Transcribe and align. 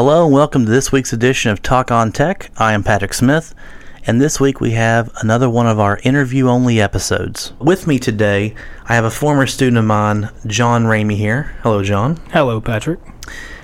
Hello 0.00 0.24
and 0.24 0.32
welcome 0.32 0.64
to 0.64 0.70
this 0.70 0.90
week's 0.90 1.12
edition 1.12 1.50
of 1.50 1.60
Talk 1.60 1.90
on 1.90 2.10
Tech. 2.10 2.50
I 2.56 2.72
am 2.72 2.82
Patrick 2.82 3.12
Smith, 3.12 3.54
and 4.06 4.18
this 4.18 4.40
week 4.40 4.58
we 4.58 4.70
have 4.70 5.10
another 5.20 5.50
one 5.50 5.66
of 5.66 5.78
our 5.78 6.00
interview 6.02 6.48
only 6.48 6.80
episodes. 6.80 7.52
With 7.58 7.86
me 7.86 7.98
today, 7.98 8.54
I 8.86 8.94
have 8.94 9.04
a 9.04 9.10
former 9.10 9.46
student 9.46 9.76
of 9.76 9.84
mine, 9.84 10.30
John 10.46 10.84
Ramey 10.84 11.18
here. 11.18 11.54
Hello, 11.62 11.82
John. 11.82 12.16
Hello, 12.32 12.62
Patrick. 12.62 12.98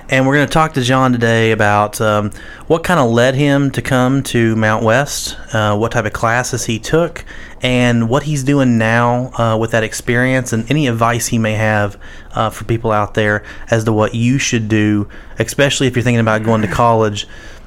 And 0.09 0.25
we're 0.25 0.37
going 0.37 0.47
to 0.47 0.53
talk 0.53 0.75
to 0.75 0.83
John 0.83 1.11
today 1.11 1.51
about 1.51 2.01
um, 2.01 2.31
what 2.69 2.85
kind 2.85 3.01
of 3.01 3.11
led 3.11 3.35
him 3.35 3.73
to 3.73 3.83
come 3.83 4.23
to 4.25 4.55
Mountwest, 4.55 5.37
uh, 5.53 5.77
what 5.77 5.91
type 5.91 6.05
of 6.05 6.13
classes 6.13 6.65
he 6.65 6.79
took, 6.79 7.25
and 7.61 8.09
what 8.09 8.23
he's 8.23 8.45
doing 8.45 8.79
now 8.79 9.33
uh, 9.37 9.57
with 9.59 9.73
that 9.73 9.83
experience, 9.83 10.53
and 10.53 10.71
any 10.71 10.87
advice 10.87 11.27
he 11.27 11.39
may 11.39 11.55
have 11.55 12.01
uh, 12.37 12.51
for 12.51 12.63
people 12.63 12.93
out 12.93 13.15
there 13.15 13.43
as 13.69 13.83
to 13.83 13.93
what 13.93 14.15
you 14.15 14.39
should 14.39 14.69
do, 14.69 15.09
especially 15.41 15.89
if 15.89 15.97
you're 15.97 16.05
thinking 16.05 16.21
about 16.21 16.45
going 16.45 16.63
to 16.63 16.69
college. 16.69 17.27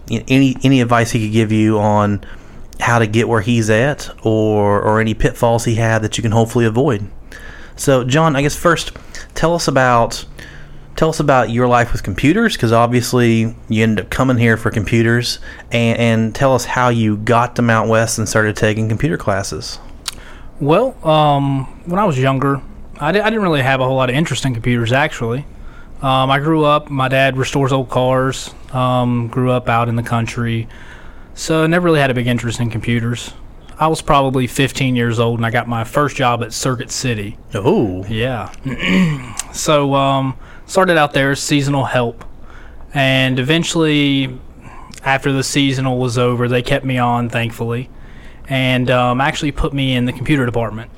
Any 0.10 0.56
any 0.64 0.80
advice 0.80 1.12
he 1.12 1.26
could 1.26 1.34
give 1.34 1.52
you 1.52 1.78
on 1.78 2.24
how 2.80 3.00
to 3.00 3.06
get 3.06 3.28
where 3.28 3.42
he's 3.42 3.70
at, 3.70 4.10
or 4.26 4.82
or 4.82 5.02
any 5.02 5.14
pitfalls 5.14 5.66
he 5.66 5.76
had 5.76 6.04
that 6.04 6.18
you 6.18 6.22
can 6.22 6.32
hopefully 6.32 6.64
avoid. 6.64 7.06
So, 7.76 8.06
John, 8.06 8.38
I 8.38 8.42
guess 8.44 8.56
first, 8.56 8.94
tell 9.36 9.54
us 9.54 9.68
about 9.68 10.26
tell 11.00 11.08
us 11.08 11.22
about 11.22 11.50
your 11.50 11.66
life 11.66 11.94
with 11.94 12.04
computers 12.04 12.58
because 12.58 12.74
obviously 12.74 13.56
you 13.70 13.84
ended 13.84 14.04
up 14.04 14.12
coming 14.12 14.36
here 14.36 14.58
for 14.58 14.70
computers 14.70 15.40
and, 15.72 15.98
and 15.98 16.36
tell 16.36 16.54
us 16.54 16.66
how 16.66 16.90
you 16.90 17.16
got 17.16 17.56
to 17.56 17.62
mount 17.62 17.88
west 17.88 18.18
and 18.18 18.28
started 18.28 18.54
taking 18.54 18.90
computer 18.90 19.16
classes 19.16 19.80
Well, 20.60 20.94
um, 21.08 21.68
when 21.86 22.00
I 22.00 22.04
was 22.04 22.20
younger, 22.20 22.62
I, 23.00 23.14
di- 23.14 23.22
I 23.22 23.30
didn't 23.30 23.44
really 23.44 23.62
have 23.62 23.80
a 23.80 23.86
whole 23.86 23.96
lot 23.96 24.10
of 24.10 24.16
interest 24.18 24.44
in 24.44 24.54
computers, 24.54 24.92
actually. 24.92 25.46
Um, 26.02 26.30
I 26.30 26.40
grew 26.40 26.66
up, 26.66 26.90
my 26.90 27.08
dad 27.08 27.38
restores 27.38 27.72
old 27.72 27.88
cars, 27.88 28.54
um, 28.74 29.30
grew 29.30 29.52
up 29.52 29.70
out 29.70 29.88
in 29.88 29.96
the 29.96 30.04
country, 30.04 30.68
so 31.34 31.64
I 31.64 31.68
never 31.68 31.86
really 31.86 32.02
had 32.02 32.12
a 32.12 32.14
big 32.14 32.28
interest 32.28 32.60
in 32.60 32.70
computers. 32.70 33.32
I 33.80 33.88
was 33.88 34.02
probably 34.02 34.48
15 34.48 34.98
years 34.98 35.18
old 35.18 35.40
and 35.40 35.46
I 35.46 35.50
got 35.50 35.66
my 35.66 35.86
first 35.86 36.18
job 36.18 36.44
at 36.44 36.52
Circuit 36.52 36.92
City. 36.92 37.38
oh 37.54 38.04
Yeah. 38.10 38.52
so 39.54 39.96
um, 39.96 40.38
started 40.70 40.98
out 40.98 41.14
there 41.14 41.32
as 41.32 41.42
seasonal 41.42 41.86
help, 41.86 42.24
and 42.94 43.40
eventually, 43.40 44.40
after 45.04 45.32
the 45.32 45.44
seasonal 45.44 45.98
was 45.98 46.18
over, 46.18 46.48
they 46.48 46.62
kept 46.62 46.86
me 46.86 46.98
on, 46.98 47.30
thankfully, 47.30 47.90
and 48.48 48.90
um, 48.90 49.20
actually 49.20 49.52
put 49.52 49.74
me 49.74 49.96
in 49.96 50.06
the 50.06 50.14
computer 50.14 50.46
department. 50.46 50.90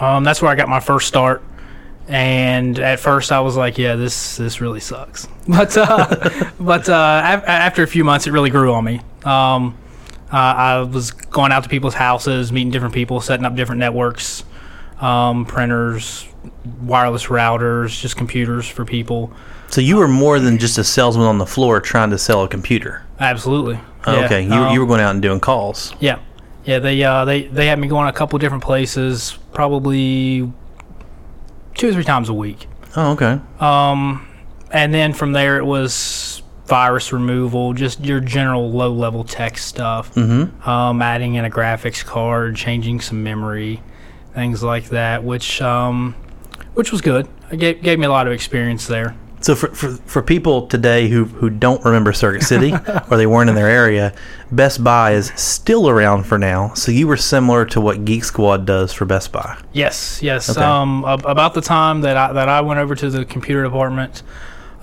Um, 0.00 0.24
that's 0.24 0.42
where 0.42 0.50
I 0.50 0.56
got 0.56 0.68
my 0.68 0.80
first 0.80 1.06
start. 1.08 1.42
And 2.06 2.78
at 2.78 3.00
first, 3.00 3.32
I 3.32 3.40
was 3.40 3.56
like, 3.56 3.78
"Yeah, 3.78 3.96
this 3.96 4.36
this 4.36 4.60
really 4.60 4.80
sucks." 4.80 5.26
But 5.48 5.76
uh, 5.76 6.50
but 6.60 6.88
uh, 6.88 7.22
af- 7.24 7.44
after 7.46 7.82
a 7.82 7.86
few 7.86 8.04
months, 8.04 8.26
it 8.26 8.32
really 8.32 8.50
grew 8.50 8.72
on 8.74 8.84
me. 8.84 9.00
Um, 9.24 9.76
uh, 10.30 10.36
I 10.36 10.80
was 10.82 11.12
going 11.12 11.52
out 11.52 11.62
to 11.62 11.68
people's 11.70 11.94
houses, 11.94 12.50
meeting 12.52 12.70
different 12.70 12.94
people, 12.94 13.20
setting 13.22 13.46
up 13.46 13.54
different 13.54 13.78
networks, 13.78 14.44
um, 15.00 15.44
printers, 15.44 16.26
wireless 16.82 17.26
routers, 17.26 17.98
just 18.00 18.16
computers 18.16 18.66
for 18.68 18.84
people. 18.84 19.32
so 19.70 19.80
you 19.80 19.96
were 19.96 20.08
more 20.08 20.38
than 20.38 20.58
just 20.58 20.78
a 20.78 20.84
salesman 20.84 21.26
on 21.26 21.38
the 21.38 21.46
floor 21.46 21.80
trying 21.80 22.10
to 22.10 22.18
sell 22.18 22.44
a 22.44 22.48
computer 22.48 23.02
Absolutely. 23.20 23.78
Oh, 24.06 24.12
Yeah, 24.18 24.24
okay 24.26 24.42
you, 24.42 24.52
um, 24.52 24.72
you 24.74 24.80
were 24.80 24.86
going 24.86 25.00
out 25.00 25.10
and 25.12 25.22
doing 25.22 25.40
calls 25.40 25.94
Yeah, 26.00 26.18
yeah. 26.64 26.78
They 26.78 27.02
uh, 27.02 27.24
they 27.24 27.42
they 27.44 27.66
had 27.66 27.78
me 27.78 27.88
going 27.88 28.08
a 28.08 28.12
couple 28.12 28.38
different 28.38 28.62
places, 28.64 29.38
probably 29.52 30.50
two 31.74 31.88
or 31.88 31.92
three 31.92 32.04
times 32.04 32.28
a 32.28 32.34
week. 32.34 32.66
oh 32.96 33.12
okay 33.12 33.40
Um, 33.60 34.26
and 34.70 34.92
then 34.94 35.12
from 35.12 35.32
there 35.32 35.58
it 35.58 35.64
was 35.64 36.42
virus 36.66 37.12
removal, 37.12 37.72
just 37.74 38.00
your 38.00 38.20
general 38.20 38.70
low 38.70 38.92
level 38.92 39.24
tech 39.24 39.58
stuff. 39.58 40.14
mm-hmm 40.14 40.68
Um, 40.68 41.02
adding 41.02 41.34
in 41.34 41.44
a 41.44 41.50
graphics 41.50 42.04
card, 42.04 42.56
changing 42.56 43.00
some 43.00 43.22
memory, 43.22 43.82
things 44.34 44.62
like 44.62 44.88
that, 44.90 45.22
which 45.24 45.60
um, 45.62 46.14
which 46.74 46.90
was 46.92 47.00
good. 47.00 47.28
It 47.50 47.58
gave 47.58 47.82
gave 47.82 47.98
me 47.98 48.06
a 48.06 48.10
lot 48.10 48.26
of 48.26 48.32
experience 48.32 48.86
there. 48.86 49.14
so 49.40 49.54
for, 49.54 49.68
for, 49.74 49.90
for 50.06 50.22
people 50.22 50.66
today 50.66 51.08
who, 51.08 51.24
who 51.26 51.50
don't 51.50 51.84
remember 51.84 52.12
circuit 52.14 52.42
city 52.42 52.72
or 53.10 53.16
they 53.18 53.26
weren't 53.26 53.50
in 53.50 53.54
their 53.54 53.68
area 53.68 54.14
best 54.50 54.82
buy 54.82 55.12
is 55.12 55.30
still 55.36 55.86
around 55.88 56.24
for 56.24 56.38
now 56.38 56.72
so 56.72 56.90
you 56.90 57.06
were 57.06 57.16
similar 57.18 57.66
to 57.66 57.78
what 57.78 58.06
geek 58.06 58.24
squad 58.24 58.64
does 58.64 58.90
for 58.92 59.04
best 59.04 59.30
buy 59.32 59.54
Yes, 59.74 60.22
yes. 60.22 60.48
Okay. 60.48 60.62
Um, 60.62 61.04
ab- 61.04 61.26
about 61.26 61.52
the 61.52 61.60
time 61.60 62.00
that 62.00 62.16
I 62.16 62.32
that 62.32 62.48
I 62.48 62.62
went 62.62 62.80
over 62.80 62.94
to 62.94 63.10
the 63.10 63.24
computer 63.26 63.62
department, 63.62 64.22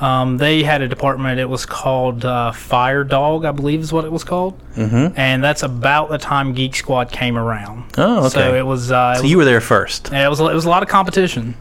um, 0.01 0.37
they 0.37 0.63
had 0.63 0.81
a 0.81 0.87
department. 0.87 1.39
It 1.39 1.49
was 1.49 1.65
called 1.65 2.25
uh, 2.25 2.51
Firedog, 2.53 3.45
I 3.45 3.51
believe 3.51 3.79
is 3.79 3.93
what 3.93 4.03
it 4.03 4.11
was 4.11 4.23
called, 4.23 4.59
mm-hmm 4.75 5.13
and 5.15 5.43
that's 5.43 5.63
about 5.63 6.09
the 6.09 6.17
time 6.17 6.53
Geek 6.53 6.75
Squad 6.75 7.11
came 7.11 7.37
around. 7.37 7.91
oh 7.97 8.25
okay 8.25 8.29
So 8.29 8.55
it 8.55 8.65
was. 8.65 8.91
Uh, 8.91 9.15
so 9.15 9.23
you 9.23 9.37
were 9.37 9.45
there 9.45 9.61
first 9.61 10.09
yeah, 10.11 10.25
it 10.25 10.29
was. 10.29 10.39
It 10.39 10.53
was 10.53 10.65
a 10.65 10.69
lot 10.69 10.83
of 10.83 10.89
competition, 10.89 11.55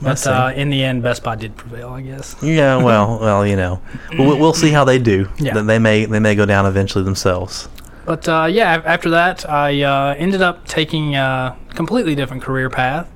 but 0.00 0.26
uh, 0.26 0.52
in 0.54 0.70
the 0.70 0.82
end, 0.82 1.02
Best 1.02 1.22
Buy 1.22 1.36
did 1.36 1.56
prevail, 1.56 1.90
I 1.90 2.00
guess. 2.02 2.36
Yeah, 2.42 2.82
well, 2.82 3.18
well, 3.20 3.46
you 3.46 3.56
know, 3.56 3.80
we'll, 4.18 4.38
we'll 4.38 4.54
see 4.54 4.70
how 4.70 4.84
they 4.84 4.98
do. 4.98 5.28
Yeah. 5.38 5.60
They 5.60 5.78
may 5.78 6.06
they 6.06 6.20
may 6.20 6.34
go 6.34 6.46
down 6.46 6.66
eventually 6.66 7.04
themselves. 7.04 7.68
But 8.04 8.28
uh, 8.28 8.48
yeah, 8.50 8.82
after 8.84 9.10
that, 9.10 9.48
I 9.48 9.82
uh, 9.82 10.14
ended 10.18 10.42
up 10.42 10.66
taking 10.66 11.14
a 11.14 11.56
completely 11.74 12.14
different 12.14 12.42
career 12.42 12.68
path. 12.68 13.08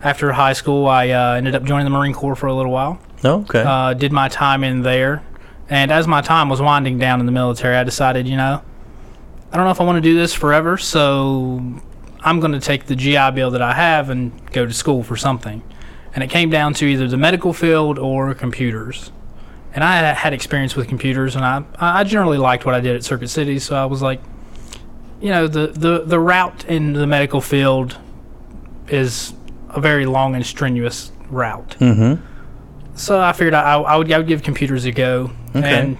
After 0.00 0.30
high 0.30 0.52
school, 0.52 0.86
I 0.86 1.08
uh, 1.08 1.34
ended 1.34 1.56
up 1.56 1.64
joining 1.64 1.84
the 1.84 1.90
Marine 1.90 2.12
Corps 2.14 2.36
for 2.36 2.46
a 2.46 2.54
little 2.54 2.70
while. 2.70 3.00
Oh, 3.24 3.40
okay. 3.40 3.62
uh, 3.66 3.94
did 3.94 4.12
my 4.12 4.28
time 4.28 4.62
in 4.64 4.82
there. 4.82 5.22
And 5.70 5.90
as 5.90 6.06
my 6.06 6.20
time 6.22 6.48
was 6.48 6.62
winding 6.62 6.98
down 6.98 7.20
in 7.20 7.26
the 7.26 7.32
military, 7.32 7.76
I 7.76 7.84
decided, 7.84 8.26
you 8.26 8.36
know, 8.36 8.62
I 9.52 9.56
don't 9.56 9.66
know 9.66 9.70
if 9.70 9.80
I 9.80 9.84
want 9.84 9.96
to 9.96 10.00
do 10.02 10.16
this 10.16 10.32
forever, 10.32 10.78
so 10.78 11.62
I'm 12.20 12.40
going 12.40 12.52
to 12.52 12.60
take 12.60 12.86
the 12.86 12.96
GI 12.96 13.32
Bill 13.32 13.50
that 13.50 13.62
I 13.62 13.74
have 13.74 14.08
and 14.10 14.32
go 14.52 14.64
to 14.66 14.72
school 14.72 15.02
for 15.02 15.16
something. 15.16 15.62
And 16.14 16.24
it 16.24 16.30
came 16.30 16.48
down 16.50 16.74
to 16.74 16.86
either 16.86 17.06
the 17.06 17.16
medical 17.18 17.52
field 17.52 17.98
or 17.98 18.32
computers. 18.34 19.12
And 19.74 19.84
I 19.84 19.96
had- 19.96 20.16
had 20.16 20.32
experience 20.32 20.74
with 20.74 20.88
computers, 20.88 21.36
and 21.36 21.44
I, 21.44 21.62
I 21.78 22.04
generally 22.04 22.38
liked 22.38 22.64
what 22.64 22.74
I 22.74 22.80
did 22.80 22.96
at 22.96 23.04
Circuit 23.04 23.28
City, 23.28 23.58
so 23.58 23.76
I 23.76 23.84
was 23.84 24.00
like, 24.00 24.20
you 25.20 25.28
know, 25.30 25.46
the, 25.48 25.66
the, 25.66 26.04
the 26.04 26.18
route 26.18 26.64
in 26.64 26.94
the 26.94 27.06
medical 27.06 27.40
field 27.40 27.98
is 28.88 29.34
a 29.68 29.80
very 29.80 30.06
long 30.06 30.34
and 30.34 30.46
strenuous 30.46 31.12
route. 31.28 31.76
mm-hmm. 31.78 32.24
So 32.98 33.20
I 33.20 33.32
figured 33.32 33.54
I, 33.54 33.74
I 33.80 33.96
would 33.96 34.10
I 34.12 34.18
would 34.18 34.26
give 34.26 34.42
computers 34.42 34.84
a 34.84 34.92
go, 34.92 35.30
Okay. 35.54 35.80
and 35.80 35.96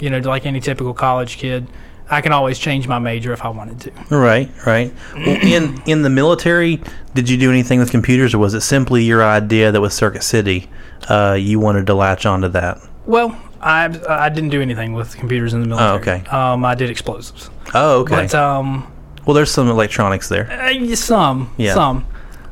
you 0.00 0.10
know, 0.10 0.18
like 0.18 0.46
any 0.46 0.60
typical 0.60 0.92
college 0.94 1.38
kid, 1.38 1.66
I 2.10 2.20
can 2.20 2.32
always 2.32 2.58
change 2.58 2.86
my 2.86 2.98
major 2.98 3.32
if 3.32 3.44
I 3.44 3.48
wanted 3.48 3.80
to. 3.80 4.16
Right, 4.16 4.50
right. 4.66 4.92
Well, 5.14 5.38
in 5.42 5.82
in 5.86 6.02
the 6.02 6.10
military, 6.10 6.80
did 7.14 7.28
you 7.28 7.36
do 7.36 7.50
anything 7.50 7.78
with 7.80 7.90
computers, 7.90 8.34
or 8.34 8.38
was 8.38 8.54
it 8.54 8.60
simply 8.60 9.04
your 9.04 9.24
idea 9.24 9.72
that 9.72 9.80
with 9.80 9.92
Circuit 9.92 10.22
City, 10.22 10.68
uh, 11.08 11.36
you 11.38 11.58
wanted 11.58 11.86
to 11.86 11.94
latch 11.94 12.26
onto 12.26 12.48
that? 12.48 12.78
Well, 13.06 13.36
I 13.60 13.84
I 14.08 14.28
didn't 14.28 14.50
do 14.50 14.60
anything 14.60 14.92
with 14.92 15.16
computers 15.16 15.54
in 15.54 15.62
the 15.62 15.66
military. 15.68 16.20
okay. 16.20 16.30
Um, 16.30 16.64
I 16.64 16.74
did 16.74 16.90
explosives, 16.90 17.50
Oh, 17.74 18.00
okay. 18.00 18.14
but 18.26 18.34
um, 18.34 18.90
well, 19.26 19.32
there's 19.34 19.50
some 19.50 19.68
electronics 19.70 20.28
there. 20.28 20.50
uh, 20.50 20.94
some, 20.96 21.50
Yeah. 21.56 21.72
some, 21.74 22.06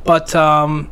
but 0.05 0.35
um, 0.35 0.89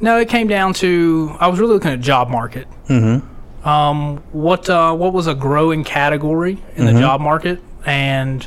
no, 0.00 0.18
it 0.18 0.28
came 0.28 0.46
down 0.48 0.74
to 0.74 1.34
I 1.40 1.48
was 1.48 1.58
really 1.60 1.74
looking 1.74 1.90
at 1.90 2.00
job 2.00 2.28
market. 2.28 2.66
Mm-hmm. 2.88 3.68
um, 3.68 4.18
what 4.32 4.68
uh, 4.70 4.94
what 4.94 5.12
was 5.12 5.26
a 5.26 5.34
growing 5.34 5.84
category 5.84 6.58
in 6.76 6.84
Mhm. 6.86 6.94
the 6.94 7.00
job 7.00 7.20
market 7.20 7.60
and 7.84 8.46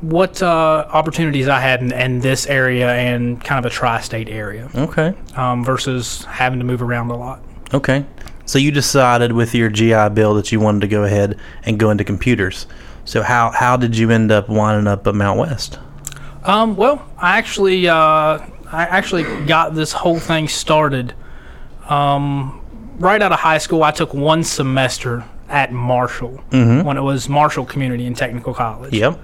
what 0.00 0.42
uh, 0.42 0.86
opportunities 0.92 1.48
I 1.48 1.60
had 1.60 1.80
in, 1.80 1.92
in 1.92 2.20
this 2.20 2.46
area 2.46 2.90
and 2.92 3.42
kind 3.42 3.64
of 3.64 3.70
a 3.70 3.74
tri-state 3.74 4.28
area 4.28 4.68
Okay. 4.74 5.14
um, 5.36 5.64
versus 5.64 6.24
having 6.26 6.58
to 6.58 6.64
move 6.64 6.82
around 6.82 7.10
a 7.10 7.16
lot. 7.16 7.40
Okay. 7.72 8.04
So 8.44 8.58
you 8.58 8.70
decided 8.70 9.32
with 9.32 9.54
your 9.54 9.70
GI 9.70 10.10
Bill 10.10 10.34
that 10.34 10.52
you 10.52 10.60
wanted 10.60 10.80
to 10.82 10.88
go 10.88 11.04
ahead 11.04 11.38
and 11.64 11.78
go 11.78 11.90
into 11.90 12.04
computers. 12.04 12.66
So 13.06 13.22
how 13.22 13.50
how 13.50 13.76
did 13.76 13.96
you 13.96 14.10
end 14.10 14.30
up 14.30 14.48
winding 14.48 14.86
up 14.86 15.06
at 15.06 15.14
Mountwest? 15.14 15.78
Um, 16.44 16.76
well, 16.76 17.02
I 17.18 17.38
actually 17.38 17.88
uh, 17.88 18.38
I 18.74 18.82
actually 18.84 19.24
got 19.46 19.74
this 19.74 19.92
whole 19.92 20.18
thing 20.18 20.48
started 20.48 21.14
um, 21.88 22.60
right 22.98 23.20
out 23.20 23.32
of 23.32 23.38
high 23.40 23.58
school. 23.58 23.82
I 23.82 23.90
took 23.90 24.14
one 24.14 24.44
semester 24.44 25.24
at 25.48 25.72
Marshall 25.72 26.42
Mm-hmm. 26.50 26.86
when 26.86 26.96
it 26.96 27.02
was 27.02 27.28
Marshall 27.28 27.64
Community 27.66 28.06
and 28.06 28.16
Technical 28.16 28.54
College. 28.54 28.94
Yep. 28.94 29.18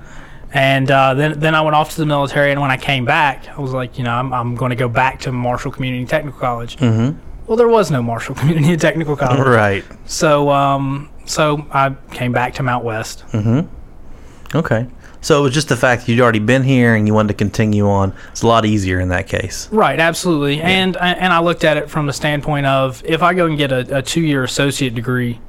And 0.52 0.90
uh, 0.90 1.14
then 1.14 1.38
then 1.38 1.54
I 1.54 1.60
went 1.60 1.76
off 1.76 1.90
to 1.92 1.96
the 2.00 2.06
military, 2.06 2.50
and 2.50 2.60
when 2.60 2.70
I 2.72 2.76
came 2.76 3.04
back, 3.04 3.48
I 3.56 3.60
was 3.60 3.72
like, 3.72 3.98
you 3.98 4.04
know, 4.04 4.10
I'm, 4.10 4.32
I'm 4.32 4.56
going 4.56 4.70
to 4.70 4.76
go 4.76 4.88
back 4.88 5.20
to 5.20 5.32
Marshall 5.32 5.70
Community 5.70 6.00
and 6.00 6.08
Technical 6.10 6.40
College. 6.40 6.76
Mm-hmm. 6.76 7.18
Well, 7.46 7.56
there 7.56 7.68
was 7.68 7.90
no 7.90 8.02
Marshall 8.02 8.34
Community 8.40 8.70
and 8.72 8.80
Technical 8.80 9.16
College, 9.16 9.38
Right. 9.46 9.84
so 10.06 10.50
um, 10.50 11.08
so 11.24 11.64
I 11.72 11.94
came 12.12 12.32
back 12.32 12.54
to 12.54 12.62
Mountwest. 12.64 13.22
Mm-hmm. 13.30 14.56
Okay. 14.56 14.88
So 15.20 15.38
it 15.40 15.42
was 15.42 15.54
just 15.54 15.68
the 15.68 15.76
fact 15.76 16.06
that 16.06 16.12
you'd 16.12 16.20
already 16.20 16.38
been 16.38 16.62
here 16.62 16.94
and 16.94 17.06
you 17.06 17.14
wanted 17.14 17.28
to 17.28 17.34
continue 17.34 17.88
on. 17.88 18.14
It's 18.30 18.42
a 18.42 18.46
lot 18.46 18.64
easier 18.64 19.00
in 19.00 19.10
that 19.10 19.26
case. 19.26 19.68
Right, 19.70 19.98
absolutely. 19.98 20.60
And 20.62 20.96
uh, 20.96 21.00
and 21.00 21.32
I 21.32 21.40
looked 21.40 21.64
at 21.64 21.76
it 21.76 21.90
from 21.90 22.06
the 22.06 22.12
standpoint 22.12 22.66
of 22.66 23.02
if 23.04 23.22
I 23.22 23.34
go 23.34 23.46
and 23.46 23.58
get 23.58 23.72
a, 23.72 23.98
a 23.98 24.02
two 24.02 24.22
year 24.22 24.44
associate 24.44 24.94
degree, 24.94 25.40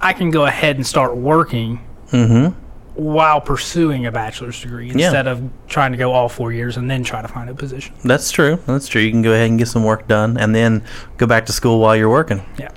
I 0.00 0.12
can 0.12 0.30
go 0.30 0.46
ahead 0.46 0.76
and 0.76 0.86
start 0.86 1.16
working 1.16 1.84
mm-hmm. 2.10 2.54
while 2.94 3.40
pursuing 3.40 4.06
a 4.06 4.12
bachelor's 4.12 4.60
degree 4.60 4.90
instead 4.90 5.26
of 5.26 5.48
trying 5.68 5.92
to 5.92 5.98
go 5.98 6.12
all 6.12 6.28
four 6.28 6.52
years 6.52 6.76
and 6.76 6.90
then 6.90 7.04
try 7.04 7.22
to 7.22 7.28
find 7.28 7.48
a 7.50 7.54
position. 7.54 7.94
That's 8.04 8.30
true. 8.30 8.58
That's 8.66 8.88
true. 8.88 9.02
You 9.02 9.10
can 9.10 9.22
go 9.22 9.32
ahead 9.32 9.48
and 9.48 9.58
get 9.58 9.68
some 9.68 9.84
work 9.84 10.08
done, 10.08 10.36
and 10.36 10.54
then 10.54 10.84
go 11.16 11.26
back 11.26 11.46
to 11.46 11.52
school 11.52 11.78
while 11.80 11.96
you're 11.96 12.10
working. 12.10 12.44
Yeah. 12.58 12.70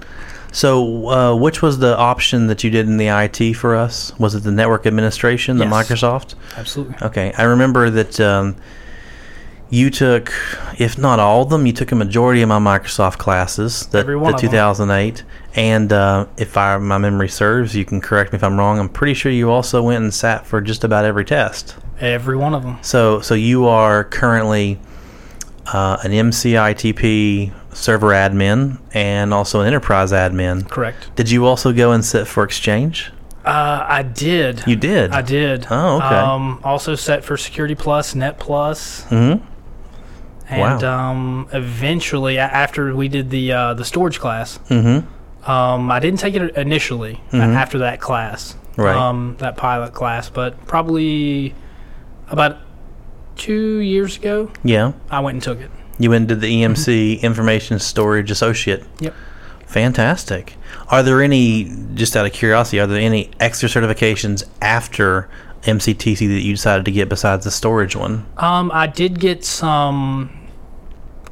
So, 0.51 1.07
uh, 1.09 1.35
which 1.35 1.61
was 1.61 1.79
the 1.79 1.97
option 1.97 2.47
that 2.47 2.63
you 2.63 2.69
did 2.69 2.85
in 2.87 2.97
the 2.97 3.07
IT 3.07 3.53
for 3.53 3.75
us? 3.75 4.11
Was 4.19 4.35
it 4.35 4.43
the 4.43 4.51
network 4.51 4.85
administration, 4.85 5.57
the 5.57 5.65
Yes. 5.65 5.73
Microsoft? 5.73 6.35
Absolutely. 6.57 6.95
Okay, 7.01 7.33
I 7.37 7.43
remember 7.43 7.89
that 7.89 8.19
um, 8.19 8.57
you 9.69 9.89
took, 9.89 10.33
if 10.77 10.97
not 10.97 11.19
all 11.19 11.43
of 11.43 11.49
them, 11.49 11.65
you 11.65 11.71
took 11.71 11.93
a 11.93 11.95
majority 11.95 12.41
of 12.41 12.49
my 12.49 12.59
Microsoft 12.59 13.17
classes, 13.17 13.87
one 13.93 14.05
the 14.05 14.15
of 14.27 14.33
'em. 14.35 14.39
2008. 14.39 15.23
And 15.55 15.93
uh, 15.93 16.25
if 16.37 16.57
I, 16.57 16.77
my 16.77 16.97
memory 16.97 17.29
serves, 17.29 17.73
you 17.75 17.85
can 17.85 18.01
correct 18.01 18.33
me 18.33 18.37
if 18.37 18.43
I'm 18.43 18.57
wrong. 18.57 18.77
I'm 18.79 18.89
pretty 18.89 19.13
sure 19.13 19.31
you 19.31 19.49
also 19.49 19.81
went 19.81 20.03
and 20.03 20.13
sat 20.13 20.45
for 20.45 20.59
just 20.59 20.83
about 20.83 21.05
every 21.05 21.23
test. 21.25 21.75
Every 22.01 22.35
one 22.35 22.53
of 22.53 22.63
them. 22.63 22.77
So, 22.81 23.21
so 23.21 23.35
you 23.35 23.67
are 23.67 24.03
currently 24.03 24.79
uh, 25.71 25.97
an 26.03 26.11
MCITP 26.11 27.53
server 27.73 28.09
admin 28.09 28.79
and 28.93 29.33
also 29.33 29.61
an 29.61 29.67
enterprise 29.67 30.11
admin. 30.11 30.69
Correct. 30.69 31.15
Did 31.15 31.29
you 31.31 31.45
also 31.45 31.71
go 31.73 31.91
and 31.91 32.03
sit 32.03 32.27
for 32.27 32.43
Exchange? 32.43 33.11
Uh, 33.45 33.83
I 33.87 34.03
did. 34.03 34.61
You 34.67 34.75
did. 34.75 35.11
I 35.11 35.21
did. 35.21 35.65
Oh, 35.71 35.97
okay. 35.97 36.15
Um, 36.15 36.59
also 36.63 36.93
set 36.95 37.23
for 37.23 37.37
Security 37.37 37.73
Plus, 37.75 38.13
Net 38.13 38.37
Plus, 38.39 39.03
Mm-hmm. 39.05 39.43
and 40.49 40.81
Wow. 40.83 41.09
um, 41.11 41.47
eventually, 41.53 42.37
after 42.37 42.95
we 42.95 43.07
did 43.07 43.29
the 43.31 43.51
uh, 43.51 43.73
the 43.73 43.85
storage 43.85 44.19
class, 44.19 44.59
Mm-hmm. 44.69 45.49
um, 45.49 45.89
I 45.91 45.99
didn't 45.99 46.19
take 46.19 46.35
it 46.35 46.55
initially 46.55 47.19
a- 47.31 47.35
Mhm. 47.37 47.55
after 47.55 47.79
that 47.79 47.99
class, 47.99 48.55
Right. 48.77 48.95
Um, 48.95 49.35
that 49.39 49.57
pilot 49.57 49.93
class, 49.93 50.29
but 50.29 50.67
probably 50.67 51.55
about 52.29 52.57
two 53.35 53.77
years 53.79 54.17
ago, 54.17 54.49
Yeah. 54.63 54.91
I 55.09 55.19
went 55.19 55.35
and 55.35 55.41
took 55.43 55.59
it. 55.59 55.71
You 56.01 56.09
went 56.09 56.29
to 56.29 56.35
the 56.35 56.47
EMC 56.47 57.21
Information 57.21 57.79
Storage 57.79 58.31
Associate. 58.31 58.83
Yep. 58.99 59.13
Fantastic. 59.65 60.55
Are 60.89 61.03
there 61.03 61.21
any, 61.21 61.73
just 61.93 62.15
out 62.15 62.25
of 62.25 62.33
curiosity, 62.33 62.79
are 62.79 62.87
there 62.87 62.99
any 62.99 63.31
extra 63.39 63.69
certifications 63.69 64.43
after 64.61 65.29
MCTC 65.63 66.27
that 66.27 66.41
you 66.41 66.53
decided 66.53 66.85
to 66.85 66.91
get 66.91 67.07
besides 67.07 67.45
the 67.45 67.51
storage 67.51 67.95
one? 67.95 68.25
Um, 68.37 68.71
I 68.73 68.87
did 68.87 69.19
get 69.19 69.45
some 69.45 70.29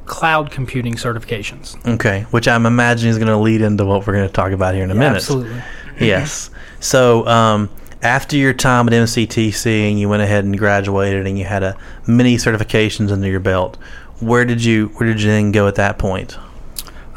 cloud 0.06 0.50
computing 0.50 0.94
certifications. 0.94 1.76
Okay, 1.94 2.22
which 2.30 2.48
I'm 2.48 2.66
imagining 2.66 3.10
is 3.10 3.18
going 3.18 3.28
to 3.28 3.36
lead 3.36 3.60
into 3.60 3.84
what 3.84 4.06
we're 4.06 4.14
going 4.14 4.26
to 4.26 4.32
talk 4.32 4.52
about 4.52 4.74
here 4.74 4.84
in 4.84 4.90
a 4.90 4.94
minute. 4.94 5.16
Absolutely. 5.16 5.62
yes. 6.00 6.50
So, 6.80 7.26
um, 7.26 7.68
after 8.02 8.36
your 8.36 8.54
time 8.54 8.88
at 8.88 8.94
MCTC 8.94 9.90
and 9.90 10.00
you 10.00 10.08
went 10.08 10.22
ahead 10.22 10.44
and 10.44 10.56
graduated 10.58 11.26
and 11.26 11.38
you 11.38 11.44
had 11.44 11.62
a 11.62 11.76
many 12.06 12.36
certifications 12.36 13.12
under 13.12 13.28
your 13.28 13.40
belt, 13.40 13.76
where 14.20 14.44
did 14.44 14.62
you 14.64 14.88
where 14.96 15.08
did 15.08 15.20
you 15.22 15.30
then 15.30 15.52
go 15.52 15.66
at 15.66 15.74
that 15.76 15.98
point? 15.98 16.38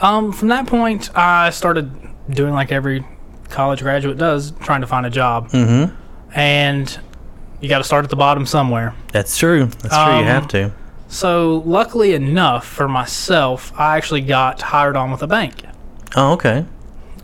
Um, 0.01 0.31
from 0.33 0.49
that 0.49 0.67
point, 0.67 1.15
I 1.15 1.49
started 1.51 1.91
doing 2.29 2.53
like 2.53 2.71
every 2.71 3.05
college 3.49 3.81
graduate 3.81 4.17
does, 4.17 4.51
trying 4.61 4.81
to 4.81 4.87
find 4.87 5.05
a 5.05 5.09
job. 5.09 5.49
Mm-hmm. 5.51 5.95
And 6.37 6.99
you 7.61 7.69
got 7.69 7.77
to 7.77 7.83
start 7.83 8.03
at 8.03 8.09
the 8.09 8.15
bottom 8.15 8.45
somewhere. 8.45 8.95
That's 9.11 9.37
true. 9.37 9.65
That's 9.65 9.95
true. 9.95 10.13
You 10.15 10.19
Um, 10.21 10.25
have 10.25 10.47
to. 10.49 10.71
So, 11.07 11.61
luckily 11.65 12.13
enough 12.15 12.65
for 12.65 12.87
myself, 12.87 13.71
I 13.79 13.97
actually 13.97 14.21
got 14.21 14.61
hired 14.61 14.95
on 14.95 15.11
with 15.11 15.21
a 15.21 15.27
bank. 15.27 15.63
Oh, 16.15 16.33
okay. 16.33 16.65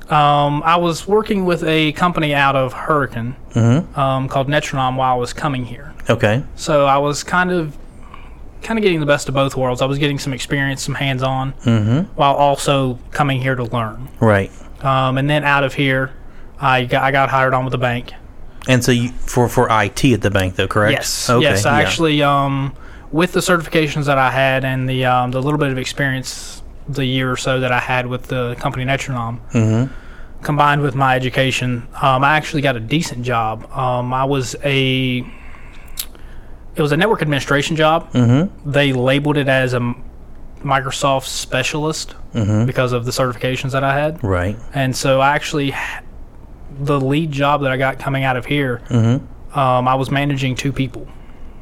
Um, 0.09 0.61
I 0.63 0.75
was 0.77 1.07
working 1.07 1.45
with 1.45 1.63
a 1.63 1.91
company 1.93 2.33
out 2.33 2.55
of 2.55 2.73
Hurricane 2.73 3.35
Mm-hmm. 3.53 3.99
um, 3.99 4.27
called 4.29 4.47
Netronom 4.47 4.95
while 4.95 5.13
I 5.15 5.17
was 5.17 5.33
coming 5.33 5.65
here. 5.65 5.93
Okay. 6.09 6.43
So 6.55 6.85
I 6.85 6.97
was 6.99 7.23
kind 7.23 7.51
of 7.51 7.75
kind 8.61 8.77
of 8.77 8.83
getting 8.83 8.99
the 8.99 9.05
best 9.05 9.27
of 9.29 9.35
both 9.35 9.55
worlds. 9.55 9.81
I 9.81 9.85
was 9.85 9.97
getting 9.97 10.19
some 10.19 10.33
experience, 10.33 10.81
some 10.83 10.95
hands-on, 10.95 11.53
Mm-hmm. 11.63 11.99
while 12.15 12.33
also 12.35 12.99
coming 13.11 13.41
here 13.41 13.55
to 13.55 13.63
learn. 13.63 14.09
Right. 14.19 14.51
Um, 14.83 15.17
and 15.17 15.29
then 15.29 15.43
out 15.43 15.63
of 15.63 15.73
here, 15.73 16.11
I 16.59 16.85
got, 16.85 17.03
I 17.03 17.11
got 17.11 17.29
hired 17.29 17.53
on 17.53 17.65
with 17.65 17.71
the 17.71 17.77
bank. 17.77 18.11
And 18.67 18.83
so 18.83 18.91
you 18.91 19.09
for 19.09 19.47
for 19.49 19.67
IT 19.71 20.03
at 20.05 20.21
the 20.21 20.29
bank 20.29 20.55
though, 20.55 20.67
correct? 20.67 20.91
Yes, 20.93 21.29
Okay. 21.29 21.41
yes. 21.43 21.65
I 21.65 21.79
yeah. 21.81 21.87
actually, 21.87 22.21
um, 22.21 22.75
with 23.11 23.31
the 23.31 23.39
certifications 23.39 24.05
that 24.05 24.17
I 24.17 24.29
had 24.29 24.63
and 24.65 24.87
the 24.87 25.05
um, 25.05 25.31
the 25.31 25.41
little 25.41 25.57
bit 25.57 25.71
of 25.71 25.77
experience, 25.77 26.61
the 26.87 27.05
year 27.05 27.31
or 27.31 27.37
so 27.37 27.59
that 27.61 27.71
I 27.71 27.79
had 27.79 28.07
with 28.07 28.23
the 28.27 28.55
company 28.59 28.83
Netronom, 28.85 29.39
Mhm. 29.53 29.89
combined 30.43 30.81
with 30.81 30.93
my 30.95 31.15
education, 31.15 31.87
um, 32.01 32.23
I 32.23 32.35
actually 32.35 32.61
got 32.61 32.75
a 32.75 32.79
decent 32.81 33.23
job. 33.23 33.65
Um, 33.75 34.13
I 34.13 34.25
was 34.25 34.55
a 34.63 35.21
it 36.79 36.81
was 36.81 36.91
a 36.93 36.97
network 36.97 37.21
administration 37.21 37.75
job. 37.75 38.11
Mm-hmm. 38.13 38.71
They 38.71 38.93
labeled 38.93 39.37
it 39.37 39.47
as 39.49 39.73
a 39.73 39.93
Microsoft 40.63 41.25
specialist 41.25 42.15
Mm-hmm. 42.33 42.67
because 42.67 42.93
of 42.93 43.05
the 43.05 43.11
certifications 43.11 43.71
that 43.71 43.83
I 43.83 43.97
had, 43.97 44.23
Right. 44.23 44.55
and 44.75 44.95
so 44.95 45.19
I 45.19 45.33
actually 45.33 45.73
the 46.79 47.01
lead 47.01 47.31
job 47.31 47.63
that 47.63 47.71
I 47.71 47.77
got 47.77 47.97
coming 47.97 48.23
out 48.23 48.37
of 48.37 48.45
here. 48.45 48.83
Mm-hmm. 48.89 49.57
Um, 49.59 49.87
I 49.87 49.95
was 49.95 50.11
managing 50.11 50.53
two 50.53 50.71
people 50.71 51.07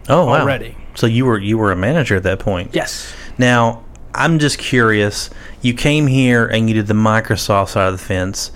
Oh 0.10 0.26
wow. 0.26 0.42
already. 0.42 0.76
So 0.96 1.08
you 1.08 1.26
were 1.26 1.38
you 1.40 1.58
were 1.58 1.72
a 1.72 1.76
manager 1.78 2.18
at 2.18 2.24
that 2.24 2.40
point. 2.40 2.72
Yes. 2.76 3.14
Now, 3.38 3.86
I'm 4.14 4.40
just 4.40 4.58
curious. 4.58 5.30
You 5.62 5.74
came 5.74 6.08
here 6.08 6.46
and 6.48 6.68
you 6.68 6.74
did 6.76 6.88
the 6.88 6.94
Microsoft 6.94 7.70
side 7.70 7.88
of 7.88 7.94
the 7.98 8.04
fence. 8.06 8.52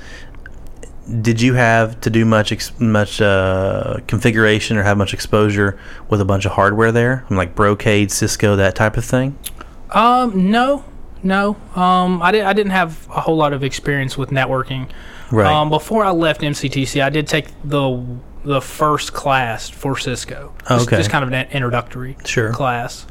Did 1.21 1.41
you 1.41 1.55
have 1.55 1.99
to 2.01 2.09
do 2.09 2.23
much 2.25 2.79
much 2.79 3.19
uh, 3.21 3.97
configuration 4.07 4.77
or 4.77 4.83
have 4.83 4.97
much 4.97 5.13
exposure 5.13 5.77
with 6.09 6.21
a 6.21 6.25
bunch 6.25 6.45
of 6.45 6.53
hardware 6.53 6.91
there, 6.91 7.25
I'm 7.29 7.35
like 7.35 7.55
Brocade, 7.55 8.11
Cisco, 8.11 8.55
that 8.55 8.75
type 8.75 8.95
of 8.97 9.03
thing? 9.03 9.37
Um, 9.89 10.51
no, 10.51 10.85
no. 11.23 11.57
Um, 11.75 12.21
I 12.21 12.31
didn't. 12.31 12.47
I 12.47 12.53
didn't 12.53 12.71
have 12.71 13.07
a 13.09 13.19
whole 13.21 13.35
lot 13.35 13.51
of 13.53 13.63
experience 13.63 14.17
with 14.17 14.29
networking. 14.29 14.89
Right. 15.31 15.51
Um, 15.51 15.69
before 15.69 16.03
I 16.05 16.11
left 16.11 16.41
MCTC, 16.41 17.01
I 17.03 17.09
did 17.09 17.27
take 17.27 17.47
the 17.63 18.05
the 18.43 18.61
first 18.61 19.13
class 19.13 19.69
for 19.69 19.97
Cisco. 19.97 20.53
Just, 20.67 20.87
Okay. 20.87 20.97
Just 20.97 21.09
kind 21.09 21.23
of 21.23 21.31
an 21.31 21.47
introductory 21.51 22.17
Sure. 22.25 22.51
class. 22.51 23.05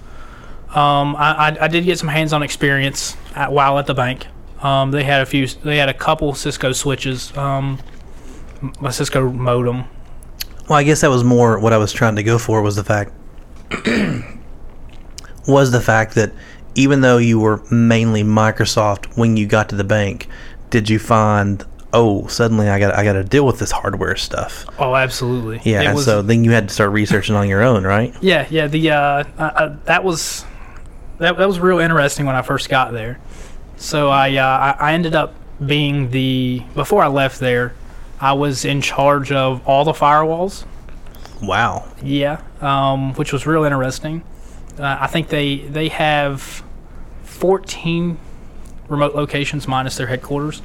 Um, 0.71 1.17
I, 1.17 1.51
I, 1.51 1.65
I 1.65 1.69
did 1.69 1.85
get 1.85 1.99
some 1.99 2.09
hands-on 2.09 2.43
experience 2.43 3.17
at, 3.35 3.53
while 3.53 3.79
at 3.79 3.87
the 3.87 3.95
bank. 3.95 4.27
Um, 4.63 4.91
they 4.91 5.05
had 5.05 5.23
a 5.23 5.27
few. 5.27 5.47
They 5.47 5.79
had 5.79 5.89
a 5.89 5.95
couple 5.95 6.35
Cisco 6.35 6.73
switches. 6.73 7.37
Um, 7.37 7.79
a 8.83 8.93
Cisco 8.93 9.31
modem. 9.31 9.85
Well, 10.69 10.79
I 10.79 10.83
guess 10.85 11.01
that 11.01 11.09
was 11.11 11.25
more 11.25 11.59
what 11.59 11.73
I 11.73 11.79
was 11.79 11.93
trying 11.93 12.17
to 12.17 12.23
go 12.23 12.39
for 12.39 12.63
was 12.63 12.77
the 12.77 12.85
fact 12.85 13.13
was 15.47 15.71
the 15.73 15.81
fact 15.81 16.15
that 16.15 16.33
even 16.75 17.01
though 17.01 17.19
you 17.19 17.41
were 17.41 17.63
mainly 17.71 18.23
Microsoft 18.23 19.17
when 19.17 19.37
you 19.37 19.47
got 19.47 19.69
to 19.71 19.77
the 19.77 19.85
bank, 19.85 20.29
did 20.71 20.89
you 20.89 20.99
find 20.99 21.65
oh 21.93 22.27
suddenly 22.29 22.69
I 22.69 22.79
got 22.79 22.95
I 22.95 23.03
got 23.03 23.15
to 23.15 23.25
deal 23.25 23.45
with 23.47 23.59
this 23.59 23.73
hardware 23.73 24.17
stuff? 24.17 24.67
Oh, 24.79 24.95
absolutely. 24.95 25.61
Yeah, 25.65 25.83
It 25.83 25.87
and 25.87 25.95
was- 25.97 26.05
so 26.05 26.23
then 26.23 26.45
you 26.45 26.53
had 26.53 26.69
to 26.69 26.75
start 26.75 26.91
researching 26.93 27.35
on 27.35 27.49
your 27.49 27.63
own, 27.63 27.85
right? 27.85 28.15
Yeah, 28.21 28.47
yeah. 28.51 28.67
The 28.69 28.91
uh, 28.91 28.95
uh, 28.97 29.25
uh, 29.43 29.77
that 29.87 30.05
was 30.05 30.45
that, 31.19 31.37
that 31.37 31.49
was 31.49 31.59
real 31.59 31.79
interesting 31.81 32.27
when 32.27 32.37
I 32.37 32.43
first 32.43 32.69
got 32.69 32.93
there. 32.93 33.19
So 33.81 34.11
I, 34.11 34.37
uh, 34.37 34.77
I 34.79 34.93
ended 34.93 35.15
up 35.15 35.35
being 35.65 36.11
the 36.11 36.63
before 36.75 37.03
I 37.03 37.07
left 37.09 37.41
there, 37.41 37.73
I 38.21 38.35
was 38.35 38.65
in 38.67 38.83
charge 38.83 39.33
of 39.33 39.67
all 39.67 39.85
the 39.85 39.93
firewalls. 39.93 40.65
Wow. 41.43 41.89
Yeah, 42.03 42.43
um, 42.61 43.15
which 43.15 43.33
was 43.33 43.47
real 43.47 43.65
interesting. 43.65 44.23
Uh, 44.79 44.99
I 45.01 45.07
think 45.07 45.29
they 45.29 45.59
they 45.59 45.89
have 45.89 46.63
fourteen 47.25 48.19
remote 48.89 49.15
locations 49.15 49.67
minus 49.67 49.97
their 49.97 50.07
headquarters. 50.07 50.61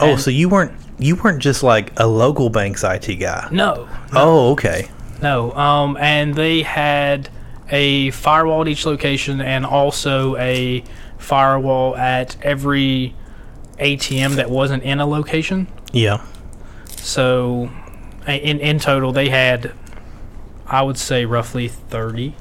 Oh, 0.00 0.12
And- 0.12 0.20
so 0.20 0.30
you 0.30 0.48
weren't 0.48 0.72
you 0.98 1.16
weren't 1.16 1.42
just 1.42 1.62
like 1.62 1.92
a 1.98 2.06
local 2.06 2.48
bank's 2.48 2.82
IT 2.84 3.16
guy. 3.20 3.48
no, 3.50 3.88
Oh, 4.12 4.52
okay. 4.52 4.88
No, 5.20 5.52
um, 5.52 5.96
and 6.00 6.34
they 6.34 6.62
had 6.62 7.28
a 7.70 8.10
firewall 8.12 8.62
at 8.62 8.68
each 8.68 8.86
location 8.86 9.40
and 9.40 9.66
also 9.66 10.36
a 10.36 10.84
firewall 11.24 11.96
at 11.96 12.36
every 12.42 13.14
ATM 13.78 14.36
that 14.36 14.50
wasn't 14.50 14.82
in 14.82 15.00
a 15.00 15.06
location. 15.06 15.66
Yeah. 15.92 16.24
So, 16.96 17.70
in 18.26 18.60
in 18.60 18.78
total, 18.78 19.12
they 19.12 19.28
had, 19.28 19.72
I 20.66 20.82
would 20.82 20.98
say, 20.98 21.24
roughly 21.24 21.68
thirty. 21.68 22.36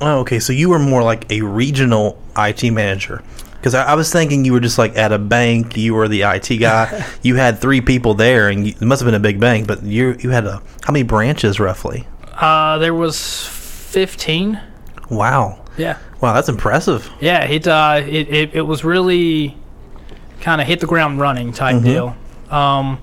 Oh, 0.00 0.20
okay. 0.20 0.38
So 0.38 0.52
you 0.52 0.68
were 0.68 0.78
more 0.78 1.02
like 1.02 1.30
a 1.30 1.42
regional 1.42 2.20
IT 2.36 2.62
manager. 2.70 3.22
Because 3.54 3.74
I, 3.74 3.92
I 3.92 3.94
was 3.94 4.10
thinking 4.12 4.44
you 4.44 4.52
were 4.52 4.58
just 4.60 4.76
like 4.76 4.96
at 4.96 5.12
a 5.12 5.18
bank, 5.18 5.76
you 5.76 5.94
were 5.94 6.08
the 6.08 6.22
IT 6.22 6.48
guy. 6.58 7.06
you 7.22 7.36
had 7.36 7.60
three 7.60 7.80
people 7.80 8.14
there, 8.14 8.48
and 8.48 8.66
you, 8.66 8.72
it 8.72 8.82
must 8.82 9.00
have 9.00 9.06
been 9.06 9.14
a 9.14 9.20
big 9.20 9.38
bank. 9.38 9.68
But 9.68 9.84
you 9.84 10.16
you 10.20 10.30
had 10.30 10.46
a 10.46 10.60
how 10.82 10.92
many 10.92 11.04
branches 11.04 11.60
roughly? 11.60 12.08
Uh, 12.34 12.78
there 12.78 12.94
was 12.94 13.46
fifteen. 13.46 14.58
Wow, 15.10 15.62
Yeah, 15.76 15.98
wow, 16.22 16.32
that's 16.32 16.48
impressive. 16.48 17.10
yeah. 17.20 17.44
It 17.44 17.66
uh, 17.66 18.00
it, 18.02 18.28
it, 18.28 18.54
it 18.54 18.62
was 18.62 18.84
really 18.84 19.56
kind 20.40 20.60
of 20.60 20.66
hit 20.66 20.80
the 20.80 20.86
ground 20.86 21.20
running 21.20 21.52
type 21.52 21.82
deal. 21.82 22.16
Um, 22.50 22.98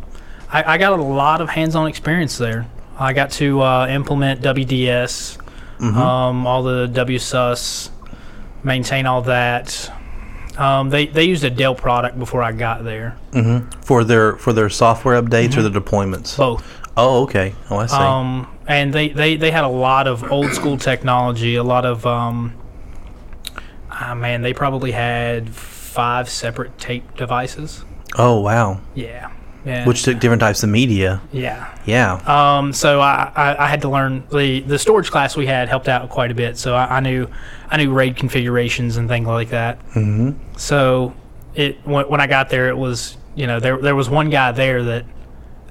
I, 0.52 0.74
I 0.74 0.78
got 0.78 0.98
a 0.98 1.04
lot 1.04 1.42
of 1.42 1.50
hands-on 1.50 1.88
experience 1.88 2.38
there. 2.38 2.66
I 2.98 3.14
got 3.14 3.30
to 3.34 3.62
uh, 3.62 3.88
implement 3.88 4.42
WDS, 4.42 5.38
um, 5.80 6.48
all 6.48 6.64
the 6.64 6.88
WSUS, 6.88 7.92
maintain 8.64 9.06
all 9.06 9.22
that. 9.24 9.92
Um, 10.58 10.90
they 10.90 11.08
they 11.08 11.24
used 11.24 11.44
a 11.46 11.50
Dell 11.50 11.76
product 11.76 12.20
before 12.20 12.44
I 12.44 12.52
got 12.52 12.84
there. 12.84 13.18
For 13.86 14.04
their 14.04 14.36
for 14.38 14.52
their 14.52 14.70
software 14.70 15.22
updates 15.22 15.56
or 15.56 15.62
the 15.62 15.70
deployments. 15.70 16.36
Both. 16.38 16.66
Oh, 16.98 17.24
okay. 17.24 17.56
Oh, 17.70 17.78
I 17.78 17.86
see. 17.86 17.96
Um, 17.96 18.48
and 18.68 18.92
they, 18.94 19.08
they, 19.08 19.38
they 19.38 19.52
had 19.52 19.64
a 19.64 19.70
lot 19.70 20.06
of 20.06 20.30
old 20.32 20.52
school 20.52 20.78
technology, 20.78 21.56
a 21.56 21.64
lot 21.64 21.86
of, 21.86 22.06
um, 22.06 22.54
ah, 24.00 24.16
man, 24.16 24.42
they 24.42 24.54
probably 24.54 24.92
had 24.92 25.50
five 25.50 26.30
separate 26.30 26.78
tape 26.78 27.16
devices. 27.18 27.84
oh, 28.18 28.40
wow. 28.42 28.80
Yeah. 28.96 29.32
Yeah. 29.66 29.86
Which 29.86 30.04
took 30.04 30.20
different 30.20 30.40
types 30.40 30.64
of 30.64 30.70
media. 30.70 31.22
yeah. 31.34 31.76
Yeah. 31.86 32.14
Um, 32.26 32.72
so 32.72 33.02
I, 33.02 33.32
I, 33.36 33.66
I 33.66 33.68
had 33.68 33.82
to 33.82 33.90
learn 33.90 34.24
the, 34.32 34.62
the 34.62 34.80
storage 34.80 35.12
class 35.12 35.36
we 35.36 35.46
had 35.48 35.68
helped 35.68 35.90
out 35.90 36.10
quite 36.10 36.32
a 36.32 36.34
bit. 36.34 36.58
So 36.58 36.76
I, 36.76 36.98
I 36.98 37.00
knew 37.02 37.28
I 37.70 37.76
knew 37.78 37.92
RAID 37.92 38.16
configurations 38.16 38.96
and 38.98 39.10
things 39.10 39.28
like 39.28 39.50
that. 39.50 39.78
hmm 39.94 40.32
So 40.56 41.14
it 41.56 41.78
when, 41.86 42.08
when 42.08 42.22
I 42.22 42.28
got 42.28 42.50
there, 42.50 42.70
it 42.70 42.78
was 42.78 43.18
you 43.36 43.48
know 43.48 43.60
there 43.60 43.78
there 43.78 43.96
was 43.96 44.10
one 44.10 44.30
guy 44.30 44.54
there 44.54 44.82
that 44.84 45.06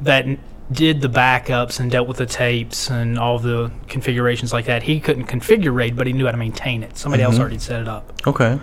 that 0.03 0.27
did 0.71 1.01
the 1.01 1.09
backups 1.09 1.81
and 1.81 1.91
dealt 1.91 2.07
with 2.07 2.19
the 2.19 2.27
tapes 2.27 2.91
and 2.91 3.19
all 3.19 3.39
the 3.39 3.71
configurations 3.89 4.53
like 4.53 4.67
that. 4.67 4.83
He 4.83 5.01
couldn't 5.01 5.25
configure 5.25 5.75
RAID, 5.75 5.97
but 5.97 6.07
he 6.07 6.13
knew 6.13 6.27
how 6.27 6.33
to 6.33 6.37
maintain 6.37 6.83
it. 6.83 6.97
Somebody 6.99 7.23
else 7.23 7.39
already 7.39 7.59
set 7.59 7.81
it 7.81 7.89
up. 7.89 8.13
Okay. 8.27 8.61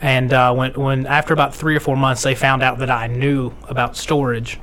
And 0.00 0.32
uh, 0.32 0.52
when 0.54 0.74
when 0.74 1.06
after 1.06 1.32
about 1.32 1.54
three 1.54 1.74
or 1.74 1.80
four 1.80 1.96
months, 1.96 2.22
they 2.22 2.34
found 2.34 2.62
out 2.62 2.78
that 2.78 2.90
I 2.90 3.06
knew 3.06 3.52
about 3.68 3.96
storage, 3.96 4.60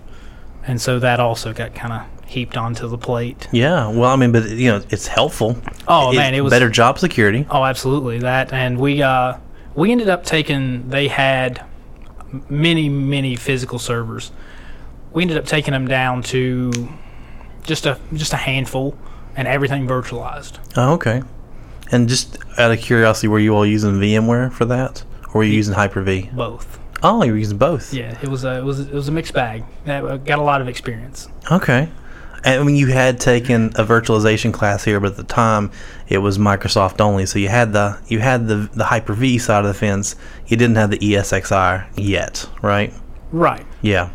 and 0.67 0.79
so 0.79 0.99
that 0.99 1.19
also 1.19 1.53
got 1.53 1.73
kind 1.73 1.93
of 1.93 2.27
heaped 2.27 2.55
onto 2.55 2.87
the 2.87 2.97
plate. 2.97 3.47
Yeah. 3.51 3.87
Well, 3.87 4.11
I 4.11 4.15
mean, 4.15 4.31
but 4.31 4.47
you 4.49 4.71
know, 4.71 4.83
it's 4.89 5.07
helpful. 5.07 5.57
Oh 5.87 6.13
man, 6.13 6.35
it 6.35 6.41
was 6.41 6.51
better 6.51 6.69
job 6.69 6.99
security. 6.99 7.47
Oh, 7.49 7.63
absolutely 7.63 8.19
that. 8.19 8.53
And 8.53 8.79
we 8.79 9.01
uh, 9.01 9.37
we 9.73 9.91
ended 9.91 10.09
up 10.09 10.23
taking. 10.23 10.89
They 10.89 11.07
had 11.07 11.65
many, 12.49 12.89
many 12.89 13.35
physical 13.35 13.79
servers. 13.79 14.31
We 15.13 15.21
ended 15.21 15.37
up 15.37 15.45
taking 15.45 15.71
them 15.71 15.87
down 15.87 16.23
to 16.23 16.89
just 17.63 17.85
a 17.85 17.99
just 18.13 18.33
a 18.33 18.37
handful, 18.37 18.97
and 19.35 19.47
everything 19.47 19.87
virtualized. 19.87 20.59
Oh, 20.75 20.93
okay. 20.93 21.21
And 21.91 22.09
just 22.09 22.37
out 22.57 22.71
of 22.71 22.79
curiosity, 22.79 23.27
were 23.27 23.39
you 23.39 23.55
all 23.55 23.65
using 23.65 23.93
VMware 23.93 24.51
for 24.51 24.65
that, 24.65 25.03
or 25.27 25.39
were 25.39 25.43
you 25.43 25.53
using 25.53 25.75
Hyper-V? 25.75 26.31
Both. 26.33 26.79
Oh, 27.03 27.21
you 27.23 27.33
were 27.33 27.37
using 27.37 27.57
both. 27.57 27.93
Yeah, 27.93 28.17
it 28.21 28.29
was 28.29 28.45
a 28.45 28.57
it 28.57 28.63
was 28.63 28.79
it 28.79 28.93
was 28.93 29.07
a 29.09 29.11
mixed 29.11 29.33
bag. 29.33 29.65
I 29.85 29.97
uh, 29.97 30.17
got 30.17 30.39
a 30.39 30.43
lot 30.43 30.61
of 30.61 30.67
experience. 30.67 31.27
Okay. 31.51 31.89
And 32.45 32.59
I 32.59 32.63
mean, 32.63 32.75
you 32.75 32.87
had 32.87 33.19
taken 33.19 33.67
a 33.75 33.85
virtualization 33.85 34.53
class 34.53 34.83
here, 34.83 34.99
but 34.99 35.11
at 35.11 35.17
the 35.17 35.23
time 35.23 35.71
it 36.09 36.17
was 36.17 36.37
Microsoft 36.37 36.99
only. 36.99 37.25
So 37.25 37.39
you 37.39 37.49
had 37.49 37.73
the 37.73 37.99
you 38.07 38.19
had 38.19 38.47
the 38.47 38.69
the 38.73 38.85
Hyper 38.85 39.13
V 39.13 39.37
side 39.37 39.59
of 39.59 39.67
the 39.67 39.73
fence. 39.73 40.15
You 40.47 40.57
didn't 40.57 40.77
have 40.77 40.91
the 40.91 40.97
ESXi 40.97 41.85
yet, 41.95 42.49
right? 42.61 42.93
Right. 43.31 43.65
Yeah, 43.81 44.09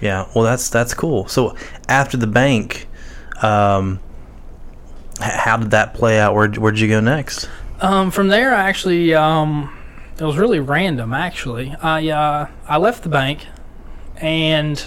yeah. 0.00 0.26
Well, 0.34 0.44
that's 0.44 0.68
that's 0.70 0.94
cool. 0.94 1.26
So 1.28 1.56
after 1.88 2.16
the 2.16 2.26
bank, 2.26 2.86
um, 3.42 4.00
how 5.20 5.56
did 5.56 5.70
that 5.72 5.94
play 5.94 6.18
out? 6.20 6.34
Where 6.34 6.48
where'd 6.48 6.78
you 6.78 6.88
go 6.88 7.00
next? 7.00 7.48
Um, 7.80 8.10
from 8.10 8.28
there, 8.28 8.54
I 8.54 8.68
actually 8.68 9.14
um, 9.14 9.76
it 10.18 10.24
was 10.24 10.36
really 10.38 10.60
random. 10.60 11.12
Actually, 11.14 11.74
I 11.82 12.08
uh, 12.08 12.48
I 12.66 12.76
left 12.78 13.02
the 13.02 13.08
bank, 13.08 13.46
and 14.16 14.82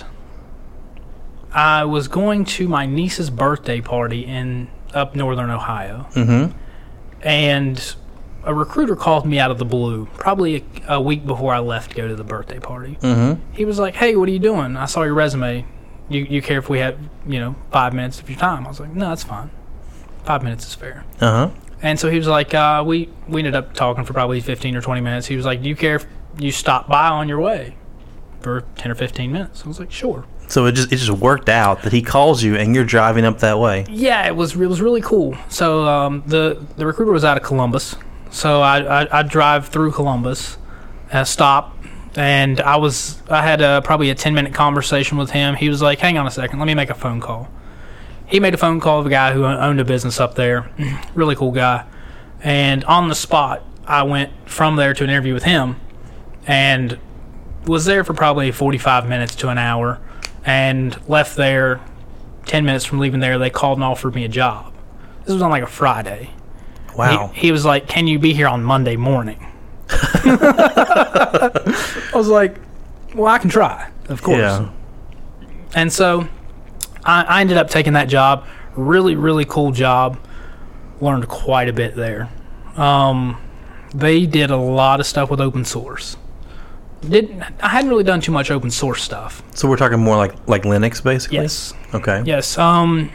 I 1.53 1.83
was 1.85 2.07
going 2.07 2.45
to 2.45 2.67
my 2.67 2.85
niece's 2.85 3.29
birthday 3.29 3.81
party 3.81 4.25
in 4.25 4.69
up 4.93 5.15
northern 5.15 5.49
Ohio, 5.49 6.07
Mm-hmm. 6.13 6.57
and 7.21 7.95
a 8.43 8.53
recruiter 8.53 8.95
called 8.95 9.25
me 9.25 9.39
out 9.39 9.51
of 9.51 9.57
the 9.57 9.65
blue, 9.65 10.07
probably 10.17 10.65
a, 10.87 10.95
a 10.95 11.01
week 11.01 11.25
before 11.25 11.53
I 11.53 11.59
left 11.59 11.91
to 11.91 11.97
go 11.97 12.07
to 12.07 12.15
the 12.15 12.23
birthday 12.23 12.59
party. 12.59 12.97
Mm-hmm. 13.01 13.41
He 13.53 13.65
was 13.65 13.79
like, 13.79 13.95
"Hey, 13.95 14.15
what 14.15 14.27
are 14.29 14.31
you 14.31 14.39
doing? 14.39 14.77
I 14.77 14.85
saw 14.85 15.03
your 15.03 15.13
resume. 15.13 15.65
You 16.09 16.23
you 16.23 16.41
care 16.41 16.59
if 16.59 16.69
we 16.69 16.79
have 16.79 16.97
you 17.25 17.39
know 17.39 17.55
five 17.71 17.93
minutes 17.93 18.19
of 18.19 18.29
your 18.29 18.39
time?" 18.39 18.65
I 18.65 18.69
was 18.69 18.79
like, 18.79 18.93
"No, 18.93 19.09
that's 19.09 19.23
fine. 19.23 19.51
Five 20.23 20.43
minutes 20.43 20.67
is 20.67 20.75
fair." 20.75 21.05
Uh 21.19 21.31
huh. 21.31 21.49
And 21.83 21.99
so 21.99 22.11
he 22.11 22.17
was 22.17 22.27
like, 22.27 22.53
uh, 22.53 22.83
we 22.85 23.09
we 23.27 23.39
ended 23.41 23.55
up 23.55 23.73
talking 23.73 24.03
for 24.03 24.13
probably 24.13 24.39
fifteen 24.41 24.75
or 24.75 24.81
twenty 24.81 25.01
minutes. 25.01 25.27
He 25.27 25.35
was 25.35 25.45
like, 25.45 25.61
"Do 25.61 25.69
you 25.69 25.75
care 25.75 25.95
if 25.95 26.05
you 26.37 26.51
stop 26.51 26.87
by 26.87 27.07
on 27.07 27.27
your 27.27 27.39
way 27.39 27.75
for 28.41 28.61
ten 28.75 28.91
or 28.91 28.95
fifteen 28.95 29.31
minutes?" 29.31 29.63
I 29.65 29.67
was 29.67 29.79
like, 29.79 29.91
"Sure." 29.91 30.25
So 30.47 30.65
it 30.65 30.73
just 30.73 30.91
it 30.91 30.97
just 30.97 31.11
worked 31.11 31.47
out 31.47 31.83
that 31.83 31.93
he 31.93 32.01
calls 32.01 32.43
you 32.43 32.57
and 32.57 32.75
you're 32.75 32.83
driving 32.83 33.23
up 33.23 33.39
that 33.39 33.57
way. 33.57 33.85
Yeah, 33.89 34.27
it 34.27 34.35
was 34.35 34.53
it 34.53 34.67
was 34.67 34.81
really 34.81 35.01
cool. 35.01 35.35
So 35.49 35.87
um, 35.87 36.23
the 36.27 36.61
the 36.75 36.85
recruiter 36.85 37.11
was 37.11 37.23
out 37.23 37.37
of 37.37 37.43
Columbus, 37.43 37.95
so 38.31 38.61
I 38.61 39.01
I 39.03 39.19
I'd 39.19 39.29
drive 39.29 39.67
through 39.67 39.91
Columbus, 39.91 40.57
uh, 41.11 41.23
stop, 41.23 41.77
and 42.15 42.59
I 42.61 42.77
was 42.77 43.21
I 43.29 43.43
had 43.43 43.61
a, 43.61 43.81
probably 43.83 44.09
a 44.09 44.15
ten 44.15 44.33
minute 44.33 44.53
conversation 44.53 45.17
with 45.17 45.31
him. 45.31 45.55
He 45.55 45.69
was 45.69 45.81
like, 45.81 45.99
"Hang 45.99 46.17
on 46.17 46.25
a 46.25 46.31
second, 46.31 46.57
let 46.59 46.65
me 46.65 46.73
make 46.73 46.89
a 46.89 46.95
phone 46.95 47.19
call." 47.19 47.49
He 48.25 48.39
made 48.39 48.53
a 48.53 48.57
phone 48.57 48.79
call 48.79 49.01
of 49.01 49.05
a 49.05 49.09
guy 49.09 49.33
who 49.33 49.43
owned 49.45 49.79
a 49.79 49.85
business 49.85 50.19
up 50.19 50.35
there, 50.35 50.71
really 51.15 51.35
cool 51.35 51.51
guy, 51.51 51.85
and 52.41 52.83
on 52.85 53.09
the 53.09 53.15
spot, 53.15 53.61
I 53.85 54.03
went 54.03 54.31
from 54.49 54.77
there 54.77 54.93
to 54.93 55.03
an 55.03 55.09
interview 55.09 55.33
with 55.33 55.43
him, 55.43 55.75
and 56.47 56.97
was 57.67 57.85
there 57.85 58.03
for 58.03 58.13
probably 58.13 58.51
45 58.51 59.07
minutes 59.07 59.35
to 59.35 59.49
an 59.49 59.57
hour, 59.57 59.99
and 60.45 60.97
left 61.07 61.35
there 61.35 61.81
10 62.45 62.65
minutes 62.65 62.85
from 62.85 62.99
leaving 62.99 63.19
there, 63.19 63.37
they 63.37 63.49
called 63.49 63.77
and 63.77 63.83
offered 63.83 64.15
me 64.15 64.25
a 64.25 64.29
job. 64.29 64.73
This 65.25 65.33
was 65.33 65.41
on 65.41 65.51
like 65.51 65.63
a 65.63 65.67
Friday. 65.67 66.31
Wow. 66.97 67.31
He, 67.33 67.47
he 67.47 67.51
was 67.51 67.65
like, 67.65 67.87
Can 67.87 68.07
you 68.07 68.19
be 68.19 68.33
here 68.33 68.47
on 68.47 68.63
Monday 68.63 68.95
morning? 68.95 69.45
I 69.89 72.11
was 72.13 72.27
like, 72.27 72.55
Well, 73.15 73.27
I 73.27 73.37
can 73.37 73.49
try, 73.49 73.89
of 74.09 74.21
course. 74.21 74.37
yeah. 74.37 74.69
And 75.75 75.91
so 75.91 76.27
I, 77.03 77.23
I 77.23 77.41
ended 77.41 77.57
up 77.57 77.69
taking 77.69 77.93
that 77.93 78.09
job. 78.09 78.45
Really, 78.75 79.15
really 79.15 79.45
cool 79.45 79.71
job. 79.71 80.19
Learned 80.99 81.27
quite 81.27 81.69
a 81.69 81.73
bit 81.73 81.95
there. 81.95 82.29
Um, 82.75 83.41
they 83.93 84.25
did 84.25 84.51
a 84.51 84.57
lot 84.57 84.99
of 84.99 85.05
stuff 85.05 85.29
with 85.29 85.41
open 85.41 85.65
source. 85.65 86.15
Didn't 87.01 87.41
I 87.61 87.69
hadn't 87.69 87.89
really 87.89 88.03
done 88.03 88.21
too 88.21 88.31
much 88.31 88.51
open 88.51 88.69
source 88.69 89.01
stuff. 89.01 89.41
So 89.55 89.67
we're 89.67 89.77
talking 89.77 89.99
more 89.99 90.15
like 90.17 90.35
like 90.47 90.63
Linux, 90.63 91.03
basically. 91.03 91.39
Yes, 91.39 91.73
Okay. 91.95 92.21
yes. 92.25 92.57
Um, 92.59 93.11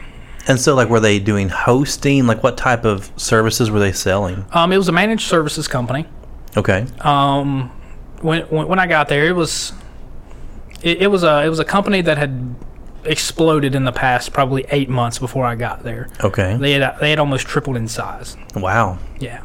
And 0.47 0.59
so, 0.59 0.75
like, 0.75 0.89
were 0.89 0.99
they 0.99 1.19
doing 1.19 1.49
hosting? 1.49 2.25
Like, 2.25 2.41
what 2.43 2.57
type 2.57 2.85
of 2.85 3.11
services 3.17 3.69
were 3.69 3.79
they 3.79 3.91
selling? 3.91 4.45
um, 4.51 4.71
it 4.71 4.77
was 4.77 4.87
a 4.87 4.93
managed 4.93 5.27
services 5.27 5.67
company. 5.67 6.05
Okay. 6.55 6.85
Um, 7.01 7.69
when, 8.21 8.43
when 8.43 8.67
when 8.67 8.79
I 8.79 8.87
got 8.87 9.09
there, 9.09 9.25
it 9.25 9.35
was 9.35 9.73
it, 10.81 11.03
it 11.03 11.07
was 11.07 11.23
a 11.23 11.45
it 11.45 11.49
was 11.49 11.59
a 11.59 11.65
company 11.65 12.01
that 12.01 12.17
had 12.17 12.55
exploded 13.03 13.75
in 13.75 13.85
the 13.85 13.91
past 13.91 14.33
probably 14.33 14.65
eight 14.69 14.89
months 14.89 15.19
before 15.19 15.45
I 15.45 15.55
got 15.55 15.83
there. 15.83 16.09
Okay. 16.23 16.57
They 16.57 16.73
had 16.73 16.99
they 16.99 17.09
had 17.09 17.19
almost 17.19 17.47
tripled 17.47 17.77
in 17.77 17.87
size. 17.87 18.35
Wow. 18.55 18.99
Yeah. 19.19 19.43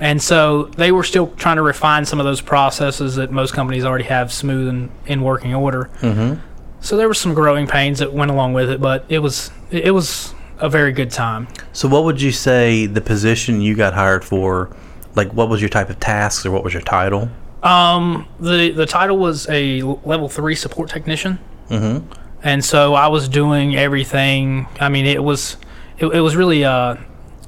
And 0.00 0.20
so 0.22 0.64
they 0.64 0.92
were 0.92 1.04
still 1.04 1.28
trying 1.36 1.56
to 1.56 1.62
refine 1.62 2.04
some 2.04 2.20
of 2.20 2.26
those 2.26 2.40
processes 2.40 3.16
that 3.16 3.30
most 3.30 3.54
companies 3.54 3.84
already 3.84 4.04
have 4.04 4.32
smooth 4.32 4.68
and 4.68 4.90
in 5.06 5.22
working 5.22 5.54
order. 5.54 5.90
Mm-hmm. 6.00 6.40
So 6.80 6.96
there 6.96 7.08
were 7.08 7.14
some 7.14 7.32
growing 7.34 7.66
pains 7.66 7.98
that 8.00 8.12
went 8.12 8.30
along 8.30 8.52
with 8.52 8.70
it, 8.70 8.80
but 8.80 9.04
it 9.08 9.20
was 9.20 9.50
it 9.70 9.92
was 9.92 10.34
a 10.58 10.68
very 10.68 10.92
good 10.92 11.10
time. 11.10 11.48
So, 11.72 11.88
what 11.88 12.04
would 12.04 12.20
you 12.20 12.32
say 12.32 12.86
the 12.86 13.00
position 13.00 13.60
you 13.60 13.74
got 13.74 13.94
hired 13.94 14.24
for? 14.24 14.74
Like, 15.14 15.32
what 15.32 15.48
was 15.48 15.60
your 15.60 15.70
type 15.70 15.88
of 15.90 15.98
tasks, 16.00 16.44
or 16.46 16.50
what 16.50 16.62
was 16.64 16.72
your 16.74 16.82
title? 16.82 17.28
Um, 17.62 18.28
the 18.40 18.70
the 18.70 18.86
title 18.86 19.16
was 19.18 19.48
a 19.48 19.82
level 19.82 20.28
three 20.28 20.54
support 20.54 20.88
technician, 20.90 21.38
Mm-hmm. 21.70 22.06
and 22.42 22.64
so 22.64 22.94
I 22.94 23.08
was 23.08 23.28
doing 23.28 23.76
everything. 23.76 24.66
I 24.80 24.88
mean, 24.88 25.06
it 25.06 25.22
was 25.24 25.56
it, 25.98 26.06
it 26.06 26.20
was 26.20 26.36
really 26.36 26.62
a 26.62 27.02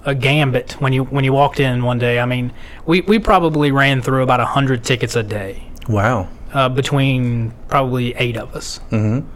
a 0.05 0.15
gambit 0.15 0.73
when 0.81 0.93
you 0.93 1.05
when 1.05 1.25
you 1.25 1.33
walked 1.33 1.61
in 1.61 1.85
one 1.85 1.99
day. 1.99 2.19
I 2.21 2.25
mean, 2.27 2.53
we 2.87 3.03
we 3.03 3.19
probably 3.19 3.71
ran 3.71 4.00
through 4.03 4.23
about 4.23 4.41
a 4.41 4.47
hundred 4.47 4.83
tickets 4.85 5.15
a 5.17 5.23
day. 5.23 5.62
Wow. 5.88 6.29
uh, 6.53 6.69
between 6.71 7.53
probably 7.69 8.15
eight 8.17 8.37
of 8.37 8.55
us. 8.57 8.81
Mm-hmm. 8.91 9.29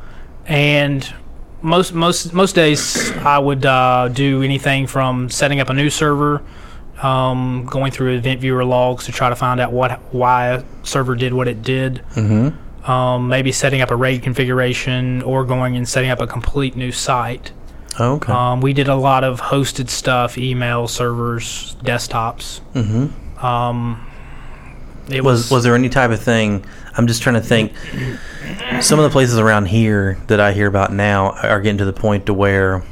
And 0.46 1.14
most 1.62 1.94
most 1.94 2.32
most 2.32 2.54
days 2.54 3.10
I 3.12 3.38
would 3.38 3.64
uh, 3.64 4.08
do 4.08 4.42
anything 4.42 4.86
from 4.86 5.30
setting 5.30 5.60
up 5.60 5.68
a 5.70 5.74
new 5.74 5.90
server, 5.90 6.42
um, 7.02 7.66
going 7.70 7.92
through 7.92 8.16
event 8.16 8.40
viewer 8.40 8.64
logs 8.64 9.06
to 9.06 9.12
try 9.12 9.28
to 9.28 9.36
find 9.36 9.60
out 9.60 9.72
what 9.72 10.00
why 10.12 10.48
a 10.48 10.64
server 10.82 11.14
did 11.14 11.32
what 11.32 11.48
it 11.48 11.62
did. 11.62 12.02
Mm-hmm. 12.14 12.90
Um, 12.90 13.28
maybe 13.28 13.52
setting 13.52 13.80
up 13.80 13.92
a 13.92 13.96
RAID 13.96 14.22
configuration 14.22 15.22
or 15.22 15.44
going 15.44 15.76
and 15.76 15.88
setting 15.88 16.10
up 16.10 16.20
a 16.20 16.26
complete 16.26 16.74
new 16.74 16.90
site. 16.90 17.52
Okay. 18.00 18.32
Um, 18.32 18.60
we 18.60 18.72
did 18.72 18.88
a 18.88 18.96
lot 18.96 19.22
of 19.22 19.40
hosted 19.40 19.88
stuff, 19.88 20.36
email 20.36 20.88
servers, 20.88 21.76
desktops. 21.84 22.60
mm-hmm. 22.74 23.44
Um, 23.44 24.08
it 25.08 25.22
Was 25.22 25.42
was, 25.42 25.50
was 25.50 25.64
there 25.64 25.74
any 25.74 25.88
type 25.88 26.10
of 26.10 26.22
thing? 26.22 26.64
I'm 26.96 27.06
just 27.06 27.22
trying 27.22 27.34
to 27.36 27.40
think. 27.40 27.72
Some 28.80 28.98
of 28.98 29.04
the 29.04 29.10
places 29.10 29.38
around 29.38 29.66
here 29.66 30.18
that 30.26 30.40
I 30.40 30.52
hear 30.52 30.66
about 30.66 30.92
now 30.92 31.30
are 31.42 31.60
getting 31.60 31.78
to 31.78 31.84
the 31.84 31.92
point 31.92 32.26
to 32.26 32.34
where, 32.34 32.82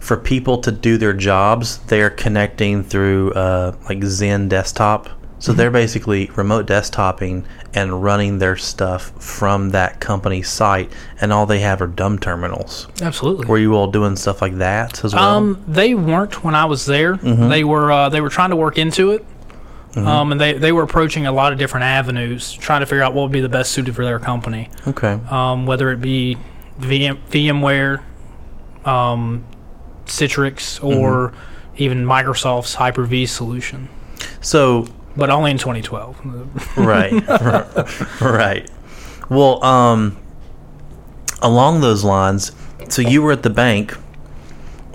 for 0.00 0.16
people 0.16 0.58
to 0.58 0.72
do 0.72 0.96
their 0.98 1.12
jobs, 1.12 1.78
they 1.78 2.00
are 2.02 2.10
connecting 2.10 2.82
through 2.82 3.32
uh, 3.32 3.76
like 3.88 3.98
XenDesktop. 3.98 5.10
So 5.38 5.52
they're 5.52 5.72
basically 5.72 6.26
remote 6.36 6.66
desktoping 6.66 7.44
and 7.74 8.00
running 8.00 8.38
their 8.38 8.56
stuff 8.56 9.10
from 9.20 9.70
that 9.70 9.98
company 9.98 10.40
site, 10.42 10.92
and 11.20 11.32
all 11.32 11.46
they 11.46 11.58
have 11.58 11.82
are 11.82 11.88
dumb 11.88 12.20
terminals. 12.20 12.86
absolutely. 13.02 13.46
Were 13.46 13.58
you 13.58 13.74
all 13.74 13.88
doing 13.90 14.14
stuff 14.14 14.40
like 14.40 14.58
that 14.58 15.04
as 15.04 15.14
well? 15.14 15.36
Um, 15.36 15.64
they 15.66 15.94
weren't 15.94 16.44
when 16.44 16.54
I 16.54 16.66
was 16.66 16.86
there. 16.86 17.16
They 17.16 17.64
were 17.64 17.90
uh, 17.90 18.08
they 18.08 18.20
were 18.20 18.28
trying 18.28 18.50
to 18.50 18.56
work 18.56 18.78
into 18.78 19.10
it, 19.10 19.26
um, 19.96 20.32
and 20.32 20.40
they, 20.40 20.54
they 20.54 20.72
were 20.72 20.82
approaching 20.82 21.26
a 21.26 21.32
lot 21.32 21.52
of 21.52 21.58
different 21.58 21.84
avenues, 21.84 22.52
trying 22.52 22.80
to 22.80 22.86
figure 22.86 23.02
out 23.02 23.14
what 23.14 23.22
would 23.22 23.32
be 23.32 23.40
the 23.40 23.48
best 23.48 23.72
suited 23.72 23.94
for 23.94 24.04
their 24.04 24.18
company. 24.18 24.68
okay. 24.86 25.18
Um, 25.30 25.66
whether 25.66 25.90
it 25.90 26.00
be 26.00 26.38
VM, 26.80 27.18
VMware, 27.28 28.02
um, 28.86 29.44
Citrix, 30.06 30.82
or 30.82 31.32
even 31.76 32.04
Microsoft's 32.04 32.74
Hyper 32.74 33.04
V 33.04 33.26
solution, 33.26 33.88
So 34.40 34.86
but 35.16 35.30
only 35.30 35.50
in 35.50 35.58
2012. 35.58 36.76
right. 36.78 37.12
Right. 38.20 38.70
Well 39.28 39.62
um 39.64 40.16
along 41.42 41.80
those 41.80 42.04
lines 42.04 42.52
so 42.88 43.02
you 43.02 43.22
were 43.22 43.32
at 43.32 43.42
the 43.42 43.50
bank. 43.50 43.96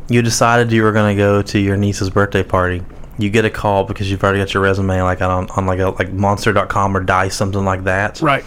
You 0.09 0.21
decided 0.21 0.71
you 0.71 0.83
were 0.83 0.91
going 0.91 1.15
to 1.15 1.19
go 1.21 1.41
to 1.41 1.59
your 1.59 1.75
niece's 1.77 2.09
birthday 2.09 2.43
party 2.43 2.81
you 3.17 3.29
get 3.29 3.45
a 3.45 3.49
call 3.49 3.83
because 3.83 4.09
you've 4.09 4.23
already 4.23 4.39
got 4.39 4.53
your 4.53 4.63
resume 4.63 5.01
like 5.01 5.21
on, 5.21 5.49
on 5.51 5.65
like 5.65 5.79
a 5.79 5.89
like 5.89 6.11
monster.com 6.11 6.95
or 6.95 6.99
dice 7.01 7.35
something 7.35 7.65
like 7.65 7.83
that 7.85 8.21
right. 8.21 8.43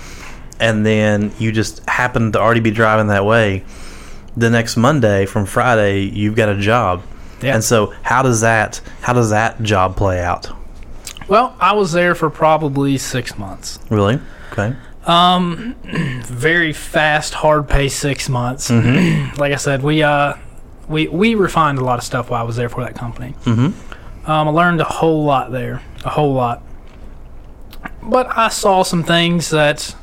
and 0.60 0.84
then 0.86 1.32
you 1.38 1.50
just 1.52 1.88
happen 1.88 2.32
to 2.32 2.38
already 2.40 2.60
be 2.60 2.70
driving 2.70 3.08
that 3.08 3.24
way 3.24 3.64
the 4.36 4.48
next 4.50 4.76
monday 4.76 5.26
from 5.26 5.44
friday 5.46 6.00
you've 6.02 6.36
got 6.36 6.48
a 6.48 6.58
job 6.60 7.02
Yeah. 7.42 7.54
and 7.54 7.64
so 7.64 7.92
how 8.02 8.22
does 8.22 8.42
that 8.42 8.80
how 9.00 9.12
does 9.12 9.30
that 9.30 9.62
job 9.62 9.96
play 9.96 10.20
out 10.20 10.48
Well, 11.28 11.54
I 11.60 11.72
was 11.74 11.92
there 11.92 12.14
for 12.14 12.30
probably 12.30 12.96
six 12.98 13.36
months. 13.38 13.78
really 13.90 14.18
okay 14.52 14.74
um 15.06 15.74
very 16.24 16.72
fast, 16.74 17.32
hard 17.34 17.68
paced 17.68 17.98
six 17.98 18.28
months. 18.28 18.70
Mm-hmm. 18.70 19.34
like 19.40 19.50
I 19.52 19.56
said, 19.56 19.82
we 19.82 20.02
uh, 20.02 20.34
we 20.88 21.08
we 21.08 21.34
refined 21.34 21.78
a 21.78 21.84
lot 21.84 21.98
of 21.98 22.04
stuff 22.04 22.28
while 22.28 22.42
I 22.42 22.44
was 22.44 22.56
there 22.56 22.68
for 22.68 22.84
that 22.84 22.94
company. 22.96 23.34
Mm-hmm. 23.44 23.89
Um, 24.26 24.48
I 24.48 24.50
learned 24.50 24.80
a 24.80 24.84
whole 24.84 25.24
lot 25.24 25.50
there, 25.50 25.82
a 26.04 26.10
whole 26.10 26.34
lot. 26.34 26.62
But 28.02 28.26
I 28.36 28.48
saw 28.48 28.82
some 28.82 29.02
things 29.02 29.50
that 29.50 29.94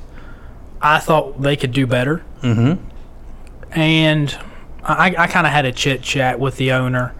I 0.82 1.00
thought 1.00 1.42
they 1.42 1.56
could 1.56 1.72
do 1.72 1.86
better. 1.88 2.24
Mm-hmm. 2.42 2.84
And 3.72 4.38
I, 4.84 5.14
I 5.18 5.28
kind 5.28 5.46
of 5.46 5.54
had 5.54 5.66
a 5.66 5.72
chit 5.72 6.02
chat 6.02 6.40
with 6.40 6.58
the 6.58 6.72
owner. 6.72 7.14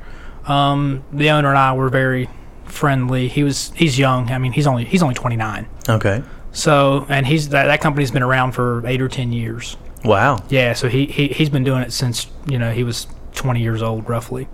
Um, 0.46 1.04
the 1.12 1.30
owner 1.32 1.50
and 1.50 1.58
I 1.58 1.74
were 1.74 1.90
very 1.90 2.30
friendly. 2.66 3.28
He 3.28 3.44
was 3.44 3.72
he's 3.76 4.00
young. 4.00 4.32
I 4.32 4.38
mean, 4.38 4.54
he's 4.54 4.68
only 4.68 4.86
he's 4.86 5.04
only 5.04 5.16
twenty 5.16 5.36
nine. 5.36 5.68
okay 5.90 6.24
So, 6.52 7.06
and 7.10 7.28
he's 7.28 7.50
that, 7.50 7.66
that 7.66 7.82
company's 7.82 8.12
been 8.12 8.24
around 8.24 8.54
for 8.54 8.86
eight 8.88 9.02
or 9.02 9.10
ten 9.10 9.32
years. 9.34 9.78
wow 10.06 10.44
Yeah, 10.50 10.74
so 10.74 10.88
he, 10.88 11.06
he 11.06 11.28
he's 11.28 11.50
been 11.50 11.64
doing 11.64 11.82
it 11.82 11.92
since 11.92 12.28
you 12.48 12.58
know 12.58 12.72
he 12.72 12.84
was 12.84 13.08
twenty 13.34 13.62
years 13.62 13.82
old, 13.82 14.08
roughly. 14.10 14.48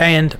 And 0.00 0.36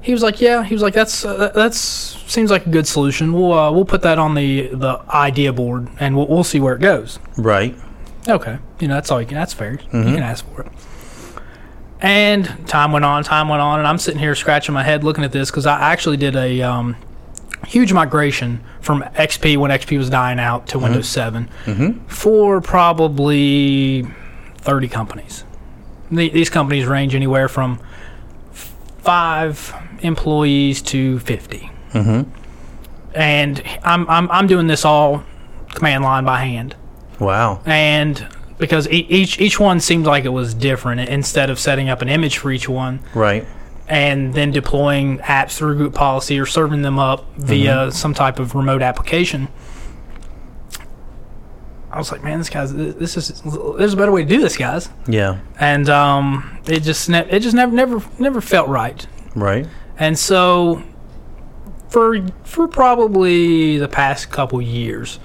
he 0.00 0.12
was 0.12 0.22
like, 0.22 0.40
"Yeah," 0.40 0.64
he 0.64 0.74
was 0.74 0.82
like, 0.82 0.94
"That's 0.94 1.24
uh, 1.24 1.52
that's 1.54 1.78
seems 1.78 2.50
like 2.50 2.66
a 2.66 2.70
good 2.70 2.86
solution. 2.88 3.32
We'll 3.32 3.52
uh, 3.52 3.70
we'll 3.70 3.84
put 3.84 4.02
that 4.02 4.18
on 4.18 4.34
the 4.34 4.68
the 4.68 4.98
idea 5.10 5.52
board, 5.52 5.88
and 6.00 6.16
we'll 6.16 6.26
we'll 6.26 6.42
see 6.44 6.58
where 6.58 6.74
it 6.74 6.80
goes." 6.80 7.18
right 7.36 7.76
Okay, 8.28 8.58
you 8.80 8.88
know 8.88 8.94
that's 8.94 9.10
all 9.10 9.20
you 9.20 9.26
can. 9.26 9.36
That's 9.36 9.52
fair. 9.52 9.72
You 9.74 9.88
can 9.88 10.22
ask 10.22 10.44
for 10.54 10.62
it. 10.62 10.72
And 12.00 12.66
time 12.66 12.92
went 12.92 13.04
on, 13.04 13.22
time 13.24 13.48
went 13.48 13.60
on, 13.60 13.78
and 13.78 13.86
I'm 13.86 13.98
sitting 13.98 14.18
here 14.20 14.34
scratching 14.34 14.72
my 14.72 14.82
head 14.82 15.04
looking 15.04 15.22
at 15.24 15.32
this 15.32 15.50
because 15.50 15.66
I 15.66 15.78
actually 15.92 16.16
did 16.16 16.34
a 16.34 16.62
um, 16.62 16.96
huge 17.66 17.92
migration 17.92 18.62
from 18.80 19.02
XP 19.02 19.58
when 19.58 19.70
XP 19.70 19.98
was 19.98 20.08
dying 20.08 20.38
out 20.38 20.66
to 20.68 20.78
Windows 20.78 21.08
7 21.08 21.48
for 22.08 22.62
probably 22.62 24.06
30 24.58 24.88
companies. 24.88 25.44
The- 26.10 26.30
These 26.30 26.48
companies 26.48 26.86
range 26.86 27.14
anywhere 27.14 27.48
from 27.48 27.80
five 29.10 29.74
employees 30.02 30.80
to 30.82 31.18
50. 31.18 31.68
Mm-hmm. 31.90 32.30
And 33.12 33.62
I'm, 33.82 34.08
I'm, 34.08 34.30
I'm 34.30 34.46
doing 34.46 34.68
this 34.68 34.84
all 34.84 35.24
command 35.74 36.04
line 36.04 36.24
by 36.24 36.44
hand. 36.44 36.76
Wow. 37.18 37.60
And 37.66 38.24
because 38.58 38.86
e- 38.86 39.06
each 39.08 39.40
each 39.40 39.58
one 39.58 39.80
seemed 39.80 40.06
like 40.06 40.24
it 40.24 40.28
was 40.28 40.54
different 40.54 41.08
instead 41.08 41.50
of 41.50 41.58
setting 41.58 41.88
up 41.88 42.02
an 42.02 42.08
image 42.08 42.38
for 42.38 42.52
each 42.52 42.68
one. 42.68 43.00
Right. 43.12 43.44
And 43.88 44.32
then 44.32 44.52
deploying 44.52 45.18
apps 45.18 45.56
through 45.56 45.74
group 45.74 45.92
policy 45.92 46.38
or 46.38 46.46
serving 46.46 46.82
them 46.82 47.00
up 47.00 47.24
via 47.34 47.74
mm-hmm. 47.74 47.90
some 47.90 48.14
type 48.14 48.38
of 48.38 48.54
remote 48.54 48.80
application 48.80 49.48
i 51.90 51.98
was 51.98 52.12
like 52.12 52.22
man 52.22 52.38
this 52.38 52.48
guy's 52.48 52.72
this 52.74 53.16
is 53.16 53.42
there's 53.76 53.94
a 53.94 53.96
better 53.96 54.12
way 54.12 54.22
to 54.22 54.28
do 54.28 54.40
this 54.40 54.56
guys 54.56 54.88
yeah 55.06 55.40
and 55.58 55.88
um 55.88 56.58
it 56.66 56.80
just 56.80 57.08
ne- 57.08 57.28
it 57.30 57.40
just 57.40 57.54
never 57.54 57.72
never 57.72 58.02
never 58.18 58.40
felt 58.40 58.68
right 58.68 59.06
right 59.34 59.66
and 59.98 60.18
so 60.18 60.82
for 61.90 62.24
for 62.44 62.68
probably 62.68 63.76
the 63.76 63.88
past 63.88 64.30
couple 64.30 64.62
years, 64.62 65.18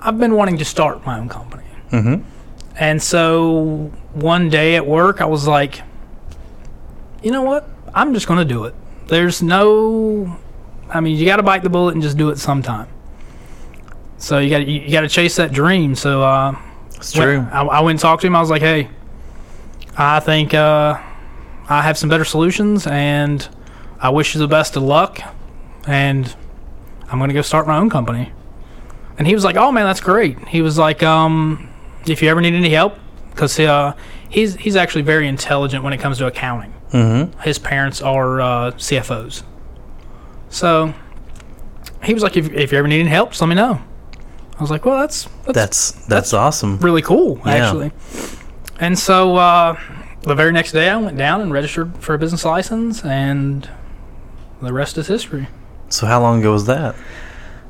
I've 0.00 0.18
been 0.18 0.34
wanting 0.34 0.58
to 0.58 0.64
start 0.64 1.06
my 1.06 1.18
own 1.18 1.28
company. 1.28 1.64
Mm-hmm. 1.90 2.28
And 2.76 3.02
so 3.02 3.90
one 4.14 4.50
day 4.50 4.76
at 4.76 4.86
work, 4.86 5.20
I 5.20 5.24
was 5.24 5.46
like, 5.48 5.82
you 7.22 7.30
know 7.30 7.42
what? 7.42 7.68
I'm 7.94 8.14
just 8.14 8.26
going 8.26 8.38
to 8.38 8.44
do 8.44 8.64
it. 8.64 8.74
There's 9.06 9.42
no, 9.42 10.38
I 10.90 11.00
mean, 11.00 11.16
you 11.16 11.24
got 11.24 11.36
to 11.36 11.42
bite 11.42 11.62
the 11.62 11.70
bullet 11.70 11.94
and 11.94 12.02
just 12.02 12.16
do 12.16 12.30
it 12.30 12.38
sometime. 12.38 12.88
So 14.18 14.38
you 14.38 14.50
got 14.50 14.66
you, 14.66 14.80
you 14.80 14.90
got 14.90 15.02
to 15.02 15.08
chase 15.08 15.36
that 15.36 15.52
dream. 15.52 15.94
So 15.94 16.22
uh, 16.22 16.58
it's 16.94 17.16
when- 17.16 17.24
true 17.24 17.48
I, 17.52 17.62
I 17.62 17.80
went 17.80 17.92
and 17.94 18.00
talked 18.00 18.20
to 18.22 18.26
him. 18.26 18.36
I 18.36 18.40
was 18.40 18.50
like, 18.50 18.62
hey, 18.62 18.90
I 19.96 20.20
think 20.20 20.54
uh, 20.54 21.00
I 21.68 21.82
have 21.82 21.96
some 21.96 22.08
better 22.08 22.24
solutions, 22.24 22.86
and 22.86 23.48
I 24.00 24.10
wish 24.10 24.34
you 24.34 24.40
the 24.40 24.48
best 24.48 24.76
of 24.76 24.82
luck. 24.82 25.20
And 25.86 26.34
I'm 27.10 27.18
going 27.18 27.28
to 27.28 27.34
go 27.34 27.42
start 27.42 27.66
my 27.66 27.78
own 27.78 27.88
company. 27.90 28.32
And 29.16 29.26
he 29.26 29.34
was 29.34 29.42
like, 29.42 29.56
oh, 29.56 29.72
man, 29.72 29.84
that's 29.84 30.00
great. 30.00 30.38
He 30.48 30.62
was 30.62 30.78
like, 30.78 31.02
um, 31.02 31.68
if 32.06 32.22
you 32.22 32.28
ever 32.28 32.40
need 32.40 32.54
any 32.54 32.70
help, 32.70 32.96
because 33.30 33.58
uh, 33.58 33.94
he's, 34.28 34.54
he's 34.54 34.76
actually 34.76 35.02
very 35.02 35.26
intelligent 35.26 35.82
when 35.82 35.92
it 35.92 35.98
comes 35.98 36.18
to 36.18 36.26
accounting. 36.26 36.72
Mm-hmm. 36.92 37.40
His 37.40 37.58
parents 37.58 38.00
are 38.02 38.40
uh, 38.40 38.70
CFOs. 38.72 39.42
So 40.50 40.94
he 42.04 42.14
was 42.14 42.22
like, 42.22 42.36
if, 42.36 42.52
if 42.52 42.70
you 42.70 42.78
ever 42.78 42.86
need 42.86 43.00
any 43.00 43.08
help, 43.08 43.30
just 43.30 43.40
let 43.40 43.48
me 43.48 43.54
know. 43.56 43.82
I 44.58 44.60
was 44.60 44.70
like, 44.70 44.84
well, 44.84 44.98
that's, 44.98 45.24
that's 45.46 45.54
that's 45.92 46.06
that's 46.06 46.32
awesome 46.34 46.78
really 46.78 47.02
cool, 47.02 47.40
Yeah. 47.46 47.52
actually. 47.54 47.92
And 48.80 48.98
so 48.98 49.36
uh, 49.36 49.78
the 50.22 50.34
very 50.34 50.52
next 50.52 50.72
day, 50.72 50.88
I 50.88 50.96
went 50.96 51.16
down 51.16 51.40
and 51.40 51.52
registered 51.52 51.96
for 51.98 52.14
a 52.14 52.18
business 52.18 52.44
license, 52.44 53.04
and 53.04 53.68
the 54.60 54.72
rest 54.72 54.98
is 54.98 55.06
history. 55.06 55.46
so 55.88 56.06
how 56.06 56.20
long 56.20 56.40
ago 56.40 56.52
was 56.52 56.66
that 56.66 56.94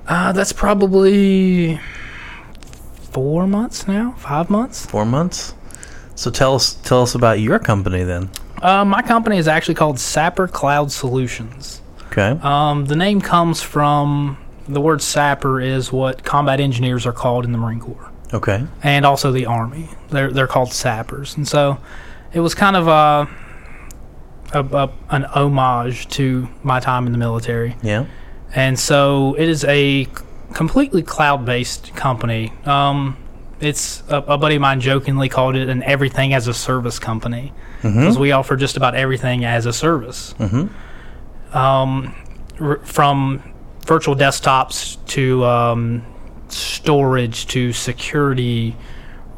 Uh, 0.06 0.32
that's 0.32 0.52
probably 0.52 1.78
four 3.12 3.46
months 3.46 3.86
now, 3.86 4.14
five 4.18 4.48
months. 4.50 4.86
four 4.86 5.04
months 5.04 5.54
so 6.14 6.30
tell 6.30 6.54
us 6.54 6.74
tell 6.82 7.02
us 7.02 7.14
about 7.14 7.38
your 7.40 7.58
company 7.58 8.02
then 8.04 8.28
Uh, 8.62 8.84
my 8.84 9.02
company 9.02 9.36
is 9.38 9.46
actually 9.46 9.74
called 9.74 9.98
Sapper 10.00 10.48
Cloud 10.48 10.90
Solutions. 10.90 11.80
okay 12.08 12.30
Um, 12.42 12.86
the 12.86 12.96
name 12.96 13.20
comes 13.20 13.62
from 13.62 14.36
the 14.68 14.80
word 14.80 15.00
sapper 15.02 15.60
is 15.60 15.90
what 15.92 16.24
combat 16.24 16.60
engineers 16.60 17.06
are 17.06 17.12
called 17.12 17.44
in 17.44 17.52
the 17.52 17.58
Marine 17.58 17.80
Corps. 17.80 18.10
okay 18.34 18.66
and 18.82 19.04
also 19.06 19.32
the 19.32 19.46
army. 19.46 19.88
They're 20.10 20.30
they're 20.30 20.46
called 20.46 20.72
sappers, 20.72 21.36
and 21.36 21.46
so 21.48 21.78
it 22.32 22.40
was 22.40 22.54
kind 22.54 22.76
of 22.76 22.86
a, 22.88 23.28
a, 24.52 24.64
a 24.64 24.90
an 25.10 25.24
homage 25.24 26.08
to 26.10 26.48
my 26.62 26.80
time 26.80 27.06
in 27.06 27.12
the 27.12 27.18
military. 27.18 27.76
yeah 27.82 28.04
And 28.54 28.78
so 28.78 29.34
it 29.38 29.48
is 29.48 29.64
a 29.64 30.06
completely 30.54 31.02
cloud 31.02 31.44
based 31.44 31.94
company. 31.94 32.52
Um, 32.64 33.16
it's 33.60 34.02
a, 34.08 34.18
a 34.18 34.38
buddy 34.38 34.54
of 34.56 34.60
mine 34.62 34.80
jokingly 34.80 35.28
called 35.28 35.56
it 35.56 35.68
an 35.68 35.82
everything 35.82 36.32
as 36.34 36.46
a 36.48 36.54
service 36.54 36.98
company 36.98 37.52
because 37.82 38.18
we 38.18 38.32
offer 38.32 38.56
just 38.56 38.76
about 38.76 38.94
everything 38.94 39.44
as 39.44 39.66
a 39.66 39.72
service. 39.72 40.34
Um, 41.52 42.14
r- 42.60 42.78
from 42.84 43.42
virtual 43.88 44.14
desktops 44.14 45.04
to 45.06 45.42
um, 45.46 46.04
storage 46.48 47.46
to 47.46 47.72
security, 47.72 48.76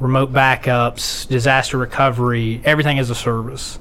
remote 0.01 0.33
backups, 0.33 1.27
disaster 1.29 1.79
recovery, 1.79 2.61
everything 2.65 2.99
as 2.99 3.11
a 3.11 3.15
service. 3.15 3.79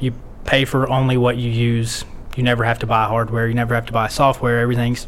You 0.00 0.14
pay 0.44 0.64
for 0.64 0.88
only 0.88 1.18
what 1.18 1.36
you 1.36 1.50
use. 1.50 2.06
You 2.34 2.42
never 2.42 2.64
have 2.64 2.78
to 2.78 2.86
buy 2.86 3.04
hardware. 3.04 3.46
You 3.46 3.54
never 3.54 3.74
have 3.74 3.86
to 3.86 3.92
buy 3.92 4.08
software. 4.08 4.58
Everything's 4.60 5.06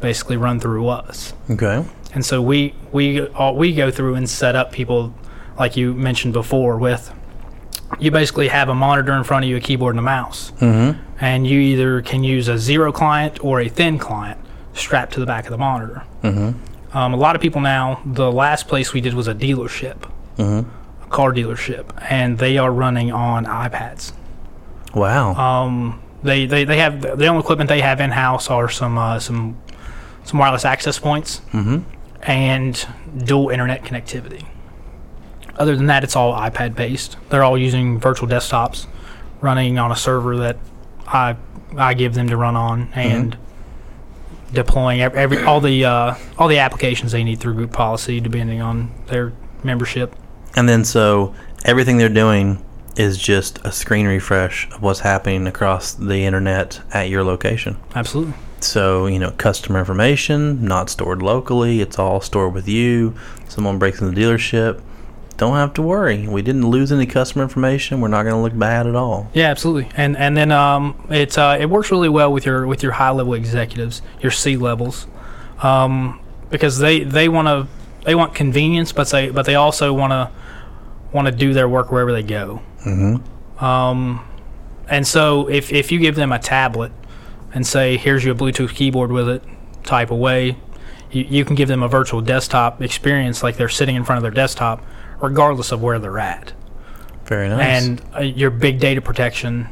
basically 0.00 0.36
run 0.36 0.58
through 0.58 0.88
us. 0.88 1.34
Okay. 1.48 1.84
And 2.12 2.24
so 2.26 2.42
we 2.42 2.74
we 2.90 3.26
all, 3.28 3.54
we 3.54 3.72
go 3.72 3.92
through 3.92 4.16
and 4.16 4.28
set 4.28 4.56
up 4.56 4.72
people 4.72 5.14
like 5.56 5.76
you 5.76 5.94
mentioned 5.94 6.32
before 6.32 6.78
with 6.78 7.14
you 7.98 8.10
basically 8.10 8.48
have 8.48 8.68
a 8.68 8.74
monitor 8.74 9.12
in 9.14 9.24
front 9.24 9.44
of 9.44 9.50
you, 9.50 9.56
a 9.56 9.60
keyboard 9.60 9.94
and 9.94 10.00
a 10.00 10.02
mouse. 10.02 10.52
Mm-hmm. 10.60 11.00
And 11.20 11.46
you 11.46 11.60
either 11.60 12.02
can 12.02 12.24
use 12.24 12.48
a 12.48 12.58
zero 12.58 12.92
client 12.92 13.44
or 13.44 13.60
a 13.60 13.68
thin 13.68 13.98
client 13.98 14.40
strapped 14.74 15.12
to 15.14 15.20
the 15.20 15.26
back 15.26 15.44
of 15.44 15.50
the 15.50 15.58
monitor. 15.58 16.04
Mm-hmm. 16.22 16.96
Um, 16.96 17.14
a 17.14 17.16
lot 17.16 17.36
of 17.36 17.42
people 17.42 17.60
now, 17.60 18.02
the 18.04 18.30
last 18.30 18.68
place 18.68 18.92
we 18.92 19.00
did 19.00 19.14
was 19.14 19.28
a 19.28 19.34
dealership, 19.34 20.08
Mm-hmm. 20.38 21.04
a 21.04 21.06
car 21.08 21.32
dealership, 21.32 21.86
and 22.10 22.38
they 22.38 22.56
are 22.56 22.72
running 22.72 23.12
on 23.12 23.44
iPads. 23.44 24.12
Wow. 24.94 25.34
Um, 25.34 26.02
they, 26.22 26.46
they, 26.46 26.64
they 26.64 26.78
have 26.78 27.02
the 27.02 27.26
only 27.26 27.40
equipment 27.40 27.68
they 27.68 27.82
have 27.82 28.00
in 28.00 28.10
house 28.10 28.48
are 28.48 28.68
some 28.68 28.96
uh, 28.96 29.18
some 29.18 29.58
some 30.24 30.38
wireless 30.38 30.64
access 30.64 30.98
points 30.98 31.40
mm-hmm. 31.52 31.78
and 32.22 32.86
dual 33.24 33.50
internet 33.50 33.82
connectivity. 33.82 34.46
Other 35.56 35.76
than 35.76 35.86
that, 35.86 36.04
it's 36.04 36.16
all 36.16 36.32
iPad 36.34 36.74
based. 36.74 37.16
They're 37.28 37.44
all 37.44 37.58
using 37.58 37.98
virtual 38.00 38.28
desktops, 38.28 38.86
running 39.40 39.78
on 39.78 39.92
a 39.92 39.96
server 39.96 40.36
that 40.38 40.58
I 41.06 41.36
I 41.76 41.94
give 41.94 42.14
them 42.14 42.28
to 42.28 42.36
run 42.36 42.56
on, 42.56 42.88
and 42.94 43.36
deploying 44.52 45.00
every, 45.00 45.18
every 45.18 45.42
all 45.44 45.60
the 45.60 45.84
uh, 45.84 46.14
all 46.38 46.48
the 46.48 46.58
applications 46.58 47.12
they 47.12 47.24
need 47.24 47.40
through 47.40 47.54
group 47.54 47.72
policy, 47.72 48.20
depending 48.20 48.60
on 48.60 48.92
their 49.06 49.32
membership. 49.62 50.14
And 50.56 50.68
then 50.68 50.84
so 50.84 51.34
everything 51.64 51.98
they're 51.98 52.08
doing 52.08 52.64
is 52.96 53.16
just 53.16 53.58
a 53.64 53.72
screen 53.72 54.06
refresh 54.06 54.70
of 54.72 54.82
what's 54.82 55.00
happening 55.00 55.46
across 55.46 55.94
the 55.94 56.24
internet 56.24 56.80
at 56.92 57.08
your 57.08 57.24
location. 57.24 57.76
Absolutely. 57.94 58.34
So, 58.60 59.06
you 59.06 59.18
know, 59.18 59.30
customer 59.32 59.78
information 59.78 60.62
not 60.64 60.90
stored 60.90 61.22
locally, 61.22 61.80
it's 61.80 61.98
all 61.98 62.20
stored 62.20 62.54
with 62.54 62.68
you. 62.68 63.14
Someone 63.48 63.78
breaks 63.78 64.00
in 64.00 64.14
the 64.14 64.20
dealership, 64.20 64.80
don't 65.42 65.56
have 65.56 65.74
to 65.74 65.82
worry. 65.82 66.28
We 66.28 66.40
didn't 66.40 66.70
lose 66.70 66.92
any 66.92 67.04
customer 67.04 67.42
information. 67.42 68.00
We're 68.00 68.06
not 68.06 68.22
going 68.22 68.36
to 68.36 68.40
look 68.40 68.56
bad 68.56 68.86
at 68.86 68.94
all. 68.94 69.28
Yeah, 69.34 69.50
absolutely. 69.50 69.90
And 69.96 70.16
and 70.16 70.36
then 70.36 70.52
um, 70.52 71.04
it's 71.10 71.36
uh, 71.36 71.58
it 71.60 71.68
works 71.68 71.90
really 71.90 72.08
well 72.08 72.32
with 72.32 72.46
your 72.46 72.64
with 72.64 72.80
your 72.80 72.92
high 72.92 73.10
level 73.10 73.34
executives, 73.34 74.02
your 74.20 74.30
C 74.30 74.56
levels, 74.56 75.08
um, 75.60 76.20
because 76.50 76.78
they 76.78 77.02
they 77.02 77.28
want 77.28 77.48
to 77.48 77.66
they 78.04 78.14
want 78.14 78.36
convenience, 78.36 78.92
but 78.92 79.08
they 79.08 79.30
but 79.30 79.44
they 79.44 79.56
also 79.56 79.92
want 79.92 80.12
to 80.12 80.30
want 81.12 81.26
to 81.26 81.32
do 81.32 81.52
their 81.52 81.68
work 81.68 81.90
wherever 81.90 82.12
they 82.12 82.22
go. 82.22 82.62
Mm-hmm. 82.84 83.64
Um, 83.64 84.24
and 84.88 85.04
so 85.04 85.48
if 85.48 85.72
if 85.72 85.90
you 85.90 85.98
give 85.98 86.14
them 86.14 86.30
a 86.30 86.38
tablet 86.38 86.92
and 87.52 87.66
say 87.66 87.96
here's 87.96 88.24
your 88.24 88.36
Bluetooth 88.36 88.76
keyboard 88.76 89.10
with 89.10 89.28
it, 89.28 89.42
type 89.82 90.12
away, 90.12 90.56
you, 91.10 91.24
you 91.28 91.44
can 91.44 91.56
give 91.56 91.66
them 91.66 91.82
a 91.82 91.88
virtual 91.88 92.20
desktop 92.20 92.80
experience 92.80 93.42
like 93.42 93.56
they're 93.56 93.68
sitting 93.68 93.96
in 93.96 94.04
front 94.04 94.18
of 94.18 94.22
their 94.22 94.30
desktop, 94.30 94.84
regardless 95.22 95.72
of 95.72 95.80
where 95.82 95.98
they're 95.98 96.18
at 96.18 96.52
Very 97.24 97.48
nice. 97.48 97.84
and 97.86 98.02
uh, 98.14 98.20
your 98.20 98.50
big 98.50 98.78
data 98.80 99.00
protection 99.00 99.68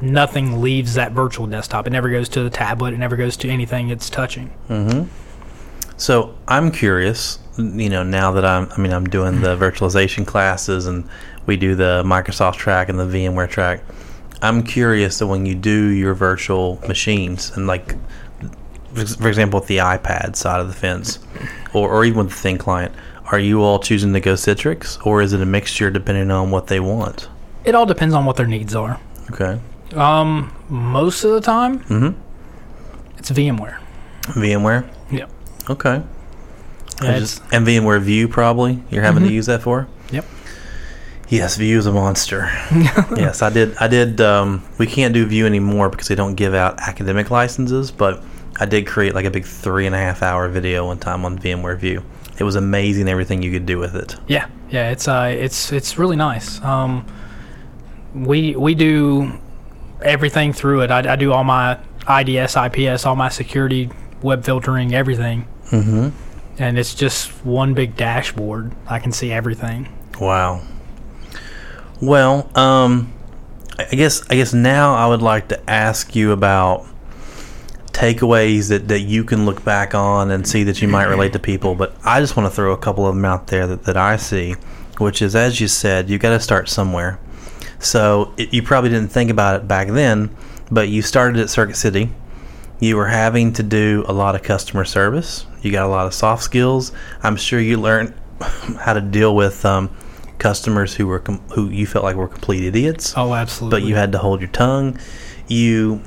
nothing 0.00 0.60
leaves 0.60 0.94
that 0.94 1.12
virtual 1.12 1.46
desktop 1.46 1.86
it 1.86 1.90
never 1.90 2.10
goes 2.10 2.28
to 2.28 2.42
the 2.42 2.50
tablet 2.50 2.92
it 2.94 2.98
never 2.98 3.16
goes 3.16 3.36
to 3.38 3.48
anything 3.48 3.88
it's 3.88 4.08
touching 4.10 4.52
Mm-hmm. 4.68 5.08
So 5.96 6.34
I'm 6.48 6.72
curious, 6.72 7.38
you 7.56 7.88
know, 7.88 8.02
now 8.02 8.32
that 8.32 8.44
I'm, 8.44 8.68
I 8.72 8.80
mean, 8.80 8.92
I'm 8.92 9.04
doing 9.04 9.40
the 9.42 9.56
virtualization 9.56 10.26
classes 10.26 10.86
and 10.86 11.08
we 11.46 11.56
do 11.56 11.76
the 11.76 12.02
Microsoft 12.04 12.56
track 12.56 12.88
and 12.88 12.98
the 12.98 13.04
VMware 13.04 13.48
track. 13.48 13.80
I'm 14.42 14.64
curious 14.64 15.20
that 15.20 15.28
when 15.28 15.46
you 15.46 15.54
do 15.54 15.86
your 15.90 16.12
virtual 16.14 16.80
machines 16.88 17.52
and 17.56 17.68
like, 17.68 17.94
for 18.92 19.28
example, 19.28 19.60
with 19.60 19.68
the 19.68 19.76
iPad 19.78 20.34
side 20.34 20.60
of 20.60 20.66
the 20.66 20.74
fence, 20.74 21.20
or, 21.72 21.88
or 21.88 22.04
even 22.04 22.24
with 22.24 22.30
the 22.30 22.34
thin 22.40 22.58
client, 22.58 22.92
are 23.32 23.38
you 23.38 23.62
all 23.62 23.78
choosing 23.78 24.12
to 24.12 24.20
go 24.20 24.34
Citrix 24.34 25.04
or 25.06 25.22
is 25.22 25.32
it 25.32 25.40
a 25.40 25.46
mixture 25.46 25.90
depending 25.90 26.30
on 26.30 26.50
what 26.50 26.66
they 26.68 26.80
want? 26.80 27.28
it 27.64 27.74
all 27.74 27.86
depends 27.86 28.14
on 28.14 28.24
what 28.26 28.36
their 28.36 28.46
needs 28.46 28.74
are 28.74 29.00
Okay. 29.32 29.58
um 29.94 30.54
most 30.68 31.24
of 31.24 31.30
the 31.32 31.40
time 31.40 31.80
Mm-hmm. 31.84 33.18
it's 33.18 33.30
vmware 33.30 33.78
VMware. 34.24 34.88
Yep. 35.10 35.30
Okay. 35.68 36.02
I 37.02 37.18
just, 37.18 37.42
and 37.52 37.66
VMware 37.66 38.00
View 38.00 38.26
probably 38.28 38.82
you're 38.90 39.02
having 39.02 39.22
to 39.24 39.30
use 39.30 39.46
that 39.46 39.60
for. 39.62 39.86
Yep. 40.12 40.24
Yes, 41.28 41.56
View 41.56 41.76
is 41.78 41.84
a 41.86 41.92
monster. 41.92 42.48
yes, 43.16 43.42
I 43.42 43.50
did. 43.50 43.76
I 43.78 43.88
did. 43.88 44.20
Um, 44.22 44.62
we 44.78 44.86
can't 44.86 45.12
do 45.12 45.26
View 45.26 45.44
anymore 45.44 45.90
because 45.90 46.08
they 46.08 46.14
don't 46.14 46.36
give 46.36 46.54
out 46.54 46.78
academic 46.80 47.30
licenses. 47.30 47.90
But 47.90 48.22
I 48.58 48.64
did 48.66 48.86
create 48.86 49.14
like 49.14 49.26
a 49.26 49.30
big 49.30 49.44
three 49.44 49.84
and 49.86 49.94
a 49.94 49.98
half 49.98 50.22
hour 50.22 50.48
video 50.48 50.86
one 50.86 50.98
time 50.98 51.24
on 51.26 51.38
VMware 51.38 51.76
View. 51.78 52.02
It 52.38 52.44
was 52.44 52.56
amazing 52.56 53.08
everything 53.08 53.42
you 53.42 53.50
could 53.52 53.66
do 53.66 53.78
with 53.78 53.94
it. 53.94 54.16
yeah 54.28 54.48
yeah 54.70 54.90
it's 54.90 55.06
uh 55.08 55.32
it's 55.36 55.70
it's 55.72 55.98
really 55.98 56.16
nice 56.16 56.60
um 56.62 57.06
we 58.14 58.56
we 58.56 58.74
do 58.74 59.32
everything 60.02 60.52
through 60.52 60.80
it 60.82 60.90
i, 60.90 61.12
I 61.12 61.16
do 61.16 61.32
all 61.32 61.44
my 61.44 61.78
ids 62.06 62.56
ips 62.56 63.06
all 63.06 63.14
my 63.16 63.28
security 63.28 63.90
web 64.22 64.44
filtering 64.44 64.94
everything 64.94 65.46
Mm-hmm. 65.70 66.08
and 66.62 66.78
it's 66.78 66.94
just 66.94 67.30
one 67.44 67.74
big 67.74 67.96
dashboard 67.96 68.72
i 68.86 68.98
can 68.98 69.12
see 69.12 69.32
everything 69.32 69.88
Wow. 70.20 70.60
Well, 72.00 72.48
um, 72.56 73.12
I 73.78 73.86
I 73.90 73.94
guess 73.96 74.22
I 74.30 74.34
guess 74.36 74.52
now 74.54 74.94
I 74.94 75.06
would 75.06 75.22
like 75.22 75.48
to 75.48 75.70
ask 75.70 76.14
you 76.14 76.32
about 76.32 76.86
takeaways 77.94 78.68
that, 78.68 78.88
that 78.88 79.00
you 79.00 79.24
can 79.24 79.46
look 79.46 79.64
back 79.64 79.94
on 79.94 80.30
and 80.30 80.46
see 80.46 80.64
that 80.64 80.82
you 80.82 80.88
might 80.88 81.04
relate 81.04 81.32
to 81.32 81.38
people. 81.38 81.74
But 81.74 81.96
I 82.04 82.20
just 82.20 82.36
want 82.36 82.50
to 82.50 82.54
throw 82.54 82.72
a 82.72 82.76
couple 82.76 83.06
of 83.06 83.14
them 83.14 83.24
out 83.24 83.46
there 83.46 83.66
that, 83.68 83.84
that 83.84 83.96
I 83.96 84.16
see, 84.16 84.56
which 84.98 85.22
is 85.22 85.34
as 85.34 85.60
you 85.60 85.68
said, 85.68 86.10
you 86.10 86.18
got 86.18 86.30
to 86.30 86.40
start 86.40 86.68
somewhere. 86.68 87.18
So 87.78 88.34
it, 88.36 88.52
you 88.52 88.62
probably 88.62 88.90
didn't 88.90 89.12
think 89.12 89.30
about 89.30 89.60
it 89.60 89.68
back 89.68 89.88
then, 89.88 90.36
but 90.70 90.88
you 90.88 91.02
started 91.02 91.40
at 91.40 91.48
Circuit 91.48 91.76
City. 91.76 92.10
You 92.80 92.96
were 92.96 93.06
having 93.06 93.52
to 93.54 93.62
do 93.62 94.04
a 94.08 94.12
lot 94.12 94.34
of 94.34 94.42
customer 94.42 94.84
service. 94.84 95.46
You 95.62 95.70
got 95.70 95.86
a 95.86 95.88
lot 95.88 96.06
of 96.06 96.12
soft 96.12 96.42
skills. 96.42 96.92
I'm 97.22 97.36
sure 97.36 97.60
you 97.60 97.80
learned 97.80 98.12
how 98.80 98.92
to 98.92 99.00
deal 99.00 99.36
with 99.36 99.64
um, 99.64 99.88
customers 100.38 100.94
who 100.94 101.06
were 101.06 101.20
com- 101.20 101.40
who 101.54 101.68
you 101.68 101.86
felt 101.86 102.04
like 102.04 102.16
were 102.16 102.28
complete 102.28 102.64
idiots 102.64 103.14
oh 103.16 103.32
absolutely 103.32 103.80
but 103.80 103.86
you 103.86 103.94
had 103.94 104.10
to 104.12 104.18
hold 104.18 104.40
your 104.40 104.50
tongue. 104.50 104.98
You 105.46 106.02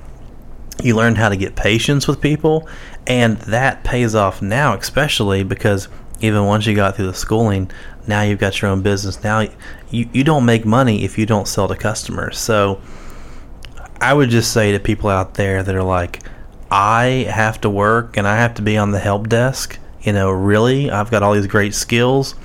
you 0.84 0.96
learned 0.96 1.18
how 1.18 1.30
to 1.30 1.36
get 1.36 1.56
patience 1.56 2.08
with 2.08 2.22
people, 2.22 2.68
and 3.06 3.38
that 3.40 3.84
pays 3.84 4.16
off 4.16 4.42
now, 4.42 4.76
especially 4.76 5.44
because 5.44 5.88
even 6.20 6.46
once 6.46 6.66
you 6.66 6.76
got 6.76 6.96
through 6.96 7.08
the 7.08 7.14
schooling, 7.14 7.70
now 8.08 8.22
you've 8.22 8.40
got 8.40 8.62
your 8.62 8.72
own 8.72 8.82
business. 8.82 9.24
Now 9.24 9.42
you 9.90 10.10
you 10.14 10.24
don't 10.24 10.46
make 10.46 10.66
money 10.66 11.04
if 11.04 11.18
you 11.18 11.26
don't 11.26 11.48
sell 11.48 11.68
to 11.68 11.76
customers. 11.76 12.38
So 12.38 12.82
I 14.00 14.14
would 14.14 14.30
just 14.30 14.52
say 14.52 14.72
to 14.72 14.80
people 14.80 15.10
out 15.10 15.36
there 15.36 15.64
that 15.64 15.76
are 15.76 15.84
like, 15.84 16.22
I 16.70 17.28
have 17.30 17.62
to 17.62 17.70
work 17.70 18.18
and 18.18 18.28
I 18.28 18.38
have 18.38 18.54
to 18.56 18.62
be 18.62 18.78
on 18.78 18.92
the 18.92 19.00
help 19.00 19.30
desk. 19.30 19.80
You 20.02 20.14
know, 20.14 20.32
really, 20.32 20.90
I've 20.92 21.12
got 21.12 21.24
all 21.24 21.34
these 21.34 21.48
great 21.48 21.74
skills. 21.74 22.36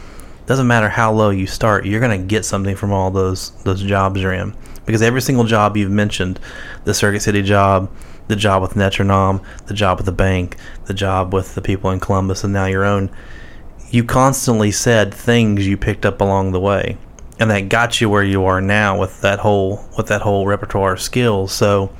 Doesn't 0.46 0.66
matter 0.66 0.88
how 0.88 1.12
low 1.12 1.30
you 1.30 1.46
start, 1.46 1.86
you're 1.86 2.00
going 2.00 2.20
to 2.20 2.26
get 2.26 2.44
something 2.44 2.74
from 2.74 2.92
all 2.92 3.10
those 3.10 3.50
those 3.62 3.82
jobs 3.82 4.20
you're 4.20 4.32
in. 4.32 4.54
Because 4.84 5.02
every 5.02 5.22
single 5.22 5.44
job 5.44 5.76
you've 5.76 5.92
mentioned, 5.92 6.40
the 6.84 6.92
Circuit 6.92 7.20
City 7.20 7.42
job, 7.42 7.88
the 8.32 8.36
job 8.36 8.62
with 8.62 8.74
Metronome, 8.74 9.42
the 9.66 9.74
job 9.74 9.98
with 9.98 10.06
the 10.06 10.12
bank, 10.12 10.56
the 10.86 10.94
job 10.94 11.34
with 11.34 11.54
the 11.54 11.60
people 11.60 11.90
in 11.90 12.00
Columbus, 12.00 12.42
and 12.42 12.52
now 12.52 12.64
your 12.64 12.84
own, 12.84 13.10
you 13.90 14.02
constantly 14.04 14.70
said 14.70 15.12
things 15.12 15.66
you 15.66 15.76
picked 15.76 16.06
up 16.06 16.22
along 16.22 16.52
the 16.52 16.60
way, 16.60 16.96
and 17.38 17.50
that 17.50 17.68
got 17.68 18.00
you 18.00 18.08
where 18.08 18.24
you 18.24 18.44
are 18.44 18.62
now 18.62 18.98
with 18.98 19.20
that 19.20 19.40
whole 19.40 19.86
with 19.98 20.06
that 20.06 20.22
whole 20.22 20.46
repertoire 20.46 20.94
of 20.94 21.00
skills. 21.00 21.52
So 21.52 21.92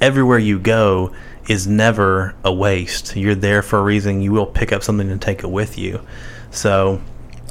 everywhere 0.00 0.38
you 0.38 0.60
go 0.60 1.12
is 1.48 1.66
never 1.66 2.36
a 2.44 2.52
waste. 2.52 3.16
You're 3.16 3.34
there 3.34 3.62
for 3.62 3.80
a 3.80 3.82
reason. 3.82 4.20
You 4.20 4.30
will 4.30 4.46
pick 4.46 4.72
up 4.72 4.84
something 4.84 5.10
and 5.10 5.20
take 5.20 5.40
it 5.40 5.50
with 5.50 5.76
you. 5.76 6.00
So 6.52 7.00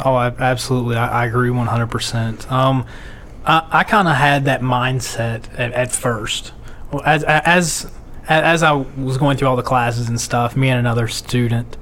Oh, 0.06 0.14
I, 0.14 0.28
absolutely. 0.28 0.96
I, 0.96 1.24
I 1.24 1.26
agree 1.26 1.50
100%. 1.50 2.50
Um, 2.50 2.86
I, 3.46 3.68
I 3.70 3.84
kind 3.84 4.08
of 4.08 4.16
had 4.16 4.46
that 4.46 4.62
mindset 4.62 5.44
at, 5.60 5.74
at 5.74 5.92
first. 5.92 6.54
As, 7.06 7.24
as, 7.24 7.92
as 8.30 8.64
I 8.64 8.72
was 8.74 9.18
going 9.18 9.38
through 9.38 9.48
all 9.48 9.56
the 9.56 9.64
classes 9.64 10.08
and 10.08 10.22
stuff, 10.22 10.56
me 10.56 10.70
and 10.70 10.80
another 10.80 11.08
student, 11.08 11.78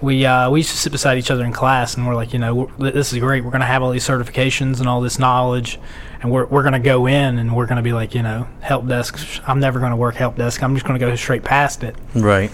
we, 0.00 0.26
uh, 0.26 0.50
we 0.50 0.60
used 0.60 0.70
to 0.70 0.76
sit 0.76 0.92
beside 0.92 1.16
each 1.16 1.30
other 1.30 1.44
in 1.44 1.52
class 1.52 1.96
and 1.96 2.06
we're 2.06 2.14
like, 2.14 2.32
you 2.32 2.38
know, 2.38 2.70
this 2.78 3.12
is 3.12 3.18
great. 3.18 3.44
We're 3.44 3.50
going 3.50 3.60
to 3.60 3.66
have 3.66 3.82
all 3.82 3.90
these 3.90 4.06
certifications 4.06 4.80
and 4.80 4.88
all 4.88 5.00
this 5.00 5.18
knowledge. 5.18 5.78
And 6.20 6.30
we're, 6.30 6.46
we're 6.46 6.62
going 6.62 6.72
to 6.72 6.78
go 6.78 7.06
in 7.06 7.38
and 7.38 7.54
we're 7.54 7.66
going 7.66 7.76
to 7.76 7.82
be 7.82 7.92
like, 7.92 8.14
you 8.14 8.22
know, 8.22 8.48
help 8.60 8.86
desk. 8.86 9.18
I'm 9.46 9.60
never 9.60 9.78
going 9.78 9.92
to 9.92 9.96
work 9.96 10.16
help 10.16 10.36
desk. 10.36 10.62
I'm 10.62 10.74
just 10.74 10.86
going 10.86 10.98
to 10.98 11.06
go 11.06 11.14
straight 11.14 11.44
past 11.44 11.82
it 11.82 11.94
right, 12.14 12.50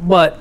but 0.00 0.40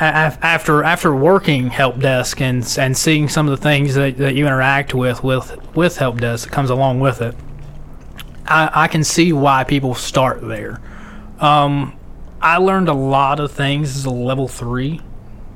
after 0.00 0.82
after 0.82 1.14
working 1.14 1.68
help 1.68 1.98
desk 1.98 2.40
and 2.40 2.66
and 2.78 2.96
seeing 2.96 3.28
some 3.28 3.46
of 3.46 3.50
the 3.50 3.62
things 3.62 3.94
that, 3.94 4.16
that 4.16 4.34
you 4.34 4.46
interact 4.46 4.94
with 4.94 5.22
with 5.22 5.58
with 5.76 5.98
help 5.98 6.18
desk 6.18 6.48
that 6.48 6.54
comes 6.54 6.70
along 6.70 7.00
with 7.00 7.20
it 7.20 7.34
I, 8.46 8.70
I 8.84 8.88
can 8.88 9.04
see 9.04 9.34
why 9.34 9.64
people 9.64 9.94
start 9.94 10.40
there 10.40 10.80
um, 11.40 11.98
I 12.40 12.58
learned 12.58 12.88
a 12.88 12.94
lot 12.94 13.40
of 13.40 13.52
things 13.52 13.96
as 13.96 14.04
a 14.04 14.10
level 14.10 14.48
three 14.48 15.00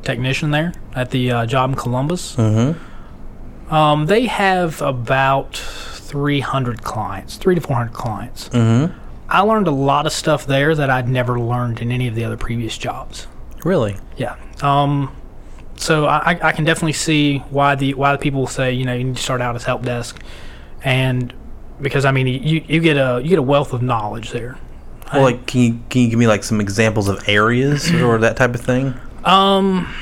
technician 0.03 0.51
there 0.51 0.73
at 0.95 1.11
the 1.11 1.31
uh, 1.31 1.47
job 1.47 1.71
in 1.71 1.77
Columbus. 1.77 2.37
Mm-hmm. 2.37 3.75
Um, 3.75 4.07
they 4.07 4.27
have 4.27 4.83
about 4.83 5.57
300 5.57 6.83
clients, 6.83 7.37
three 7.37 7.55
to 7.55 7.61
400 7.61 7.93
clients. 7.93 8.49
Mm-hmm. 8.51 8.99
I 9.29 9.41
learned 9.41 9.67
a 9.67 9.73
lot 9.73 10.07
of 10.07 10.13
stuff 10.13 10.47
there 10.47 10.75
that 10.75 10.91
I'd 10.91 11.09
never 11.09 11.41
learned 11.41 11.81
in 11.81 11.91
any 11.91 12.07
of 12.07 12.15
the 12.15 12.25
other 12.25 12.37
previous 12.37 12.77
jobs. 12.77 13.27
Really? 13.65 13.97
Yeah. 14.17 14.37
Um, 14.63 15.15
so 15.77 16.07
I, 16.07 16.39
I 16.41 16.53
can 16.53 16.65
definitely 16.65 16.93
see 16.93 17.39
why 17.51 17.75
the 17.75 17.95
why 17.95 18.13
the 18.13 18.19
people 18.19 18.47
say 18.47 18.73
you 18.73 18.85
know 18.85 18.95
you 18.95 19.05
need 19.05 19.17
to 19.17 19.23
start 19.23 19.41
out 19.41 19.57
as 19.57 19.65
help 19.65 19.83
desk, 19.83 20.23
and 20.85 21.35
because 21.81 22.05
I 22.05 22.13
mean 22.13 22.27
you, 22.27 22.65
you 22.67 22.81
get 22.81 22.97
a 22.97 23.21
you 23.23 23.31
get 23.31 23.39
a 23.39 23.43
wealth 23.43 23.73
of 23.73 23.83
knowledge 23.83 24.31
there. 24.31 24.59
Well, 25.13 25.23
like, 25.23 25.47
can 25.47 25.61
you 25.61 25.81
can 25.91 26.03
you 26.03 26.09
give 26.11 26.19
me 26.19 26.27
like 26.27 26.43
some 26.45 26.61
examples 26.61 27.09
of 27.09 27.29
areas 27.29 27.93
or 27.93 28.19
that 28.19 28.37
type 28.37 28.55
of 28.55 28.61
thing? 28.61 28.95
Um, 29.25 29.93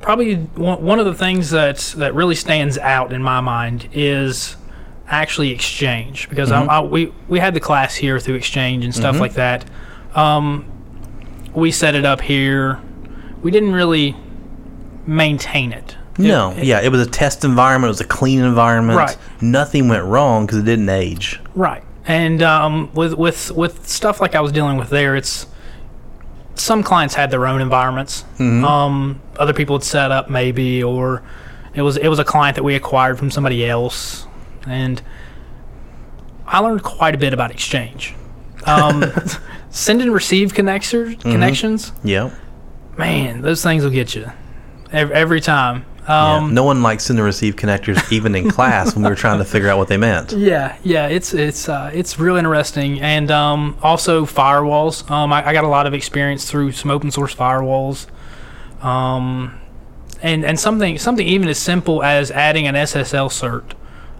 probably 0.00 0.34
one, 0.36 0.98
of 0.98 1.06
the 1.06 1.14
things 1.14 1.50
that 1.50 1.78
that 1.98 2.14
really 2.14 2.34
stands 2.34 2.76
out 2.78 3.12
in 3.12 3.22
my 3.22 3.40
mind 3.40 3.88
is 3.92 4.56
actually 5.08 5.50
exchange 5.50 6.28
because 6.28 6.50
I, 6.50 6.64
I, 6.64 6.80
we 6.80 7.12
we 7.28 7.38
had 7.38 7.54
the 7.54 7.60
class 7.60 7.94
here 7.94 8.18
through 8.18 8.34
exchange 8.36 8.84
and 8.84 8.94
stuff 8.94 9.18
like 9.20 9.34
that. 9.34 9.64
Um, 10.14 10.66
we 11.54 11.70
set 11.70 11.94
it 11.94 12.04
up 12.04 12.20
here. 12.20 12.80
We 13.42 13.50
didn't 13.50 13.72
really 13.72 14.16
maintain 15.06 15.72
it. 15.72 15.96
No, 16.16 16.50
It- 16.52 16.64
yeah, 16.64 16.80
it 16.80 16.90
was 16.90 17.06
a 17.06 17.10
test 17.10 17.44
environment. 17.44 17.88
It 17.88 17.92
was 17.92 18.00
a 18.00 18.04
clean 18.06 18.40
environment. 18.40 18.96
Right. 18.98 19.16
Nothing 19.40 19.88
went 19.88 20.04
wrong 20.04 20.46
because 20.46 20.60
it 20.60 20.64
didn't 20.64 20.88
age. 20.88 21.40
Right. 21.54 21.82
And 22.06 22.42
um, 22.42 22.90
with 22.94 23.14
with 23.14 23.50
with 23.52 23.88
stuff 23.88 24.20
like 24.20 24.34
I 24.34 24.40
was 24.40 24.52
dealing 24.52 24.76
with 24.76 24.90
there, 24.90 25.16
it's 25.16 25.46
some 26.54 26.82
clients 26.82 27.14
had 27.14 27.30
their 27.30 27.46
own 27.46 27.60
environments. 27.60 28.24
Um, 28.38 29.20
other 29.38 29.52
people 29.54 29.76
had 29.76 29.84
set 29.84 30.10
up 30.10 30.28
maybe, 30.28 30.82
or 30.82 31.22
it 31.74 31.82
was 31.82 31.96
it 31.96 32.08
was 32.08 32.18
a 32.18 32.24
client 32.24 32.56
that 32.56 32.62
we 32.62 32.74
acquired 32.74 33.18
from 33.18 33.30
somebody 33.30 33.66
else, 33.66 34.26
and 34.66 35.00
I 36.46 36.58
learned 36.60 36.82
quite 36.82 37.14
a 37.14 37.18
bit 37.18 37.32
about 37.32 37.50
exchange. 37.50 38.14
Um, 38.66 39.04
send 39.70 40.00
and 40.02 40.12
receive 40.12 40.52
connectors 40.52 41.20
connections, 41.20 41.92
Yeah. 42.02 42.30
man, 42.96 43.40
those 43.42 43.62
things 43.62 43.82
will 43.82 43.90
get 43.90 44.14
you 44.14 44.30
every, 44.92 45.14
every 45.14 45.40
time. 45.40 45.84
Yeah. 46.06 46.34
Um, 46.36 46.54
No 46.54 46.64
one 46.64 46.82
likes 46.82 47.04
send 47.04 47.18
and 47.18 47.24
receive 47.26 47.56
connectors, 47.56 48.12
even 48.12 48.34
in 48.34 48.50
class 48.50 48.94
when 48.94 49.04
we 49.04 49.10
were 49.10 49.16
trying 49.16 49.38
to 49.38 49.44
figure 49.44 49.68
out 49.68 49.78
what 49.78 49.88
they 49.88 49.96
meant. 49.96 50.32
Yeah, 50.44 50.76
yeah, 50.82 51.06
it's 51.08 51.32
it's 51.32 51.68
uh, 51.68 51.90
it's 51.94 52.18
real 52.18 52.36
interesting, 52.36 53.00
and 53.00 53.30
um, 53.30 53.76
also 53.82 54.26
firewalls. 54.26 55.08
Um, 55.10 55.32
I, 55.32 55.48
I 55.48 55.52
got 55.52 55.64
a 55.64 55.68
lot 55.68 55.86
of 55.86 55.94
experience 55.94 56.50
through 56.50 56.72
some 56.72 56.90
open 56.90 57.10
source 57.10 57.34
firewalls, 57.34 58.06
um, 58.82 59.58
and 60.22 60.44
and 60.44 60.58
something 60.60 60.98
something 60.98 61.26
even 61.26 61.48
as 61.48 61.58
simple 61.58 62.02
as 62.02 62.30
adding 62.30 62.66
an 62.66 62.74
SSL 62.74 63.28
cert. 63.30 63.72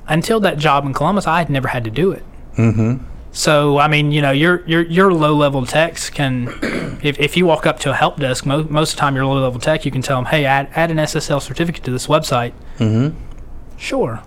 Until 0.06 0.40
that 0.40 0.58
job 0.58 0.84
in 0.86 0.92
Columbus, 0.94 1.26
I 1.26 1.38
had 1.38 1.50
never 1.50 1.68
had 1.68 1.84
to 1.84 1.90
do 1.90 2.12
it. 2.12 2.22
Mm-hmm. 2.56 3.04
So 3.34 3.78
I 3.78 3.88
mean, 3.88 4.12
you 4.12 4.22
know, 4.22 4.30
your 4.30 4.62
your 4.66 4.82
your 4.82 5.12
low 5.12 5.34
level 5.34 5.66
techs 5.66 6.08
can, 6.08 6.48
if, 7.02 7.18
if 7.18 7.36
you 7.36 7.44
walk 7.46 7.66
up 7.66 7.80
to 7.80 7.90
a 7.90 7.94
help 7.94 8.18
desk, 8.20 8.46
mo- 8.46 8.62
most 8.70 8.92
of 8.92 8.96
the 8.96 9.00
time 9.00 9.16
your 9.16 9.26
low 9.26 9.42
level 9.42 9.60
tech, 9.60 9.84
you 9.84 9.90
can 9.90 10.02
tell 10.02 10.16
them, 10.18 10.26
hey, 10.26 10.44
add 10.44 10.68
add 10.74 10.90
an 10.92 10.98
SSL 10.98 11.42
certificate 11.42 11.82
to 11.84 11.90
this 11.90 12.06
website. 12.06 12.52
Mm-hmm. 12.78 13.18
Sure. 13.76 14.22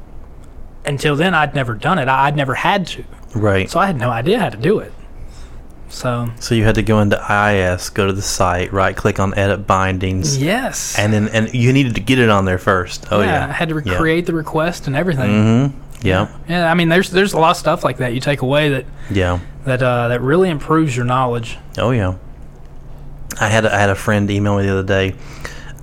Until 0.86 1.16
then, 1.16 1.34
I'd 1.34 1.56
never 1.56 1.74
done 1.74 2.00
it. 2.00 2.08
I- 2.10 2.28
I'd 2.28 2.36
never 2.36 2.54
had 2.54 2.86
to. 2.88 3.06
Right. 3.34 3.70
So 3.70 3.80
I 3.80 3.88
had 3.88 3.98
no 3.98 4.10
idea 4.10 4.40
how 4.40 4.50
to 4.50 4.58
do 4.58 4.80
it. 4.80 4.92
So 5.90 6.30
So 6.42 6.54
you 6.54 6.66
had 6.66 6.76
to 6.76 6.84
go 6.84 7.00
into 7.00 7.16
IIS, 7.18 7.90
go 7.92 8.08
to 8.08 8.12
the 8.14 8.22
site, 8.22 8.74
right 8.74 8.94
click 8.96 9.22
on 9.22 9.34
edit 9.38 9.66
bindings, 9.66 10.38
yes, 10.38 11.00
and 11.00 11.14
then 11.14 11.30
and 11.30 11.54
you 11.54 11.72
needed 11.72 11.96
to 11.96 12.02
get 12.02 12.20
it 12.20 12.30
on 12.30 12.44
there 12.44 12.58
first. 12.58 13.06
Oh 13.10 13.22
yeah. 13.22 13.48
I 13.48 13.52
had 13.54 13.70
to 13.70 13.82
Yeah. 13.86 14.22
the 14.22 14.34
request 14.34 14.88
and 14.88 14.98
everything. 14.98 15.30
Mm-hmm. 15.30 15.87
Yeah. 16.02 16.28
Yeah, 16.48 16.70
I 16.72 16.74
mean, 16.76 16.90
there's 16.90 17.10
there's 17.10 17.34
a 17.34 17.40
lot 17.40 17.52
of 17.52 17.58
stuff 17.58 17.84
like 17.84 17.98
that 17.98 18.14
you 18.14 18.20
take 18.20 18.42
away 18.42 18.70
that 18.70 18.86
Yeah. 19.10 19.40
that 19.66 19.82
uh, 19.82 20.10
that 20.10 20.22
really 20.22 20.50
improves 20.50 20.96
your 20.96 21.06
knowledge. 21.06 21.58
Oh 21.78 21.92
yeah. 21.92 22.16
I 23.40 23.48
had 23.50 23.66
a, 23.66 23.74
I 23.74 23.80
had 23.80 23.90
a 23.90 23.96
friend 23.96 24.30
email 24.32 24.58
me 24.58 24.64
the 24.64 24.72
other 24.72 24.84
day. 24.84 25.16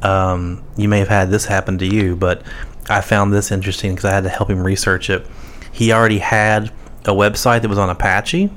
Um, 0.02 0.62
you 0.76 0.88
may 0.88 0.98
have 0.98 1.08
had 1.08 1.30
this 1.30 1.46
happen 1.46 1.78
to 1.78 1.86
you, 1.86 2.14
but 2.16 2.42
I 2.88 3.00
found 3.00 3.32
this 3.32 3.50
interesting 3.50 3.92
because 3.92 4.04
I 4.04 4.10
had 4.12 4.24
to 4.24 4.30
help 4.30 4.50
him 4.50 4.62
research 4.62 5.08
it. 5.10 5.26
He 5.72 5.92
already 5.92 6.18
had 6.18 6.70
a 7.04 7.12
website 7.12 7.62
that 7.62 7.68
was 7.68 7.78
on 7.78 7.90
Apache, 7.90 8.50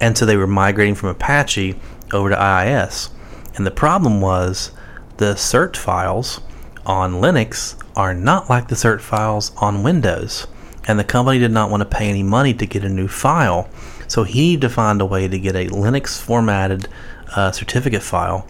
and 0.00 0.16
so 0.16 0.24
they 0.26 0.36
were 0.36 0.46
migrating 0.46 0.94
from 0.94 1.10
Apache 1.10 1.76
over 2.12 2.30
to 2.30 2.36
IIS. 2.36 3.10
And 3.56 3.66
the 3.66 3.70
problem 3.70 4.20
was 4.20 4.70
the 5.18 5.34
cert 5.34 5.76
files 5.76 6.40
on 6.86 7.14
Linux 7.14 7.74
are 7.96 8.14
not 8.14 8.48
like 8.48 8.68
the 8.68 8.74
cert 8.74 9.00
files 9.00 9.52
on 9.58 9.82
Windows. 9.82 10.46
And 10.86 10.98
the 10.98 11.04
company 11.04 11.38
did 11.38 11.52
not 11.52 11.70
want 11.70 11.82
to 11.82 11.88
pay 11.88 12.08
any 12.08 12.22
money 12.22 12.54
to 12.54 12.66
get 12.66 12.84
a 12.84 12.88
new 12.88 13.08
file. 13.08 13.68
So 14.08 14.24
he 14.24 14.40
needed 14.40 14.62
to 14.62 14.68
find 14.70 15.00
a 15.00 15.06
way 15.06 15.28
to 15.28 15.38
get 15.38 15.54
a 15.54 15.66
Linux 15.66 16.20
formatted 16.20 16.88
uh, 17.36 17.52
certificate 17.52 18.02
file 18.02 18.46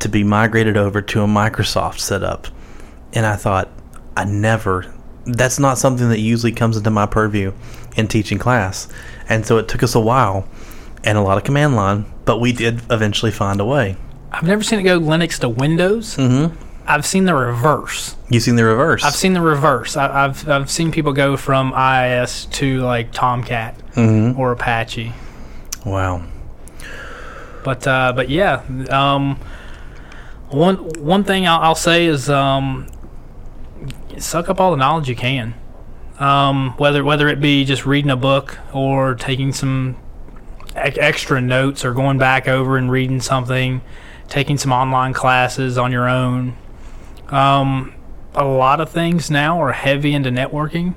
to 0.00 0.08
be 0.08 0.24
migrated 0.24 0.76
over 0.76 1.00
to 1.00 1.22
a 1.22 1.26
Microsoft 1.26 2.00
setup. 2.00 2.48
And 3.12 3.24
I 3.24 3.36
thought, 3.36 3.70
I 4.16 4.24
never, 4.24 4.92
that's 5.24 5.58
not 5.58 5.78
something 5.78 6.08
that 6.10 6.20
usually 6.20 6.52
comes 6.52 6.76
into 6.76 6.90
my 6.90 7.06
purview 7.06 7.52
in 7.96 8.08
teaching 8.08 8.38
class. 8.38 8.88
And 9.28 9.46
so 9.46 9.56
it 9.58 9.68
took 9.68 9.82
us 9.82 9.94
a 9.94 10.00
while 10.00 10.46
and 11.04 11.16
a 11.16 11.22
lot 11.22 11.38
of 11.38 11.44
command 11.44 11.76
line, 11.76 12.04
but 12.24 12.40
we 12.40 12.52
did 12.52 12.82
eventually 12.90 13.30
find 13.30 13.60
a 13.60 13.64
way. 13.64 13.96
I've 14.32 14.42
never 14.42 14.62
seen 14.62 14.80
it 14.80 14.82
go 14.82 14.98
Linux 14.98 15.38
to 15.40 15.48
Windows. 15.48 16.16
Mm-hmm. 16.16 16.56
I've 16.86 17.06
seen 17.06 17.24
the 17.24 17.34
reverse. 17.34 18.14
You've 18.28 18.42
seen 18.42 18.56
the 18.56 18.64
reverse? 18.64 19.04
I've 19.04 19.14
seen 19.14 19.32
the 19.32 19.40
reverse. 19.40 19.96
I, 19.96 20.24
I've 20.26 20.48
I've 20.48 20.70
seen 20.70 20.92
people 20.92 21.12
go 21.12 21.36
from 21.36 21.72
IIS 21.72 22.44
to 22.46 22.80
like 22.80 23.12
Tomcat 23.12 23.78
Mhm. 23.94 24.38
or 24.38 24.52
Apache. 24.52 25.12
Wow. 25.86 26.22
But 27.62 27.86
uh, 27.86 28.12
but 28.14 28.28
yeah, 28.28 28.62
um, 28.90 29.38
one 30.50 30.76
one 30.76 31.24
thing 31.24 31.46
I'll, 31.46 31.60
I'll 31.60 31.74
say 31.74 32.04
is 32.04 32.28
um, 32.28 32.86
suck 34.18 34.48
up 34.50 34.60
all 34.60 34.70
the 34.70 34.76
knowledge 34.76 35.08
you 35.08 35.16
can. 35.16 35.54
Um, 36.18 36.74
whether 36.76 37.02
whether 37.02 37.28
it 37.28 37.40
be 37.40 37.64
just 37.64 37.86
reading 37.86 38.10
a 38.10 38.16
book 38.16 38.58
or 38.72 39.14
taking 39.14 39.52
some 39.52 39.96
e- 40.76 40.76
extra 41.00 41.40
notes 41.40 41.84
or 41.84 41.92
going 41.94 42.18
back 42.18 42.46
over 42.46 42.76
and 42.76 42.90
reading 42.90 43.20
something, 43.20 43.80
taking 44.28 44.58
some 44.58 44.70
online 44.70 45.12
classes 45.14 45.78
on 45.78 45.90
your 45.90 46.08
own. 46.08 46.56
Um, 47.28 47.94
a 48.34 48.44
lot 48.44 48.80
of 48.80 48.90
things 48.90 49.30
now 49.30 49.60
are 49.62 49.72
heavy 49.72 50.12
into 50.12 50.30
networking. 50.30 50.94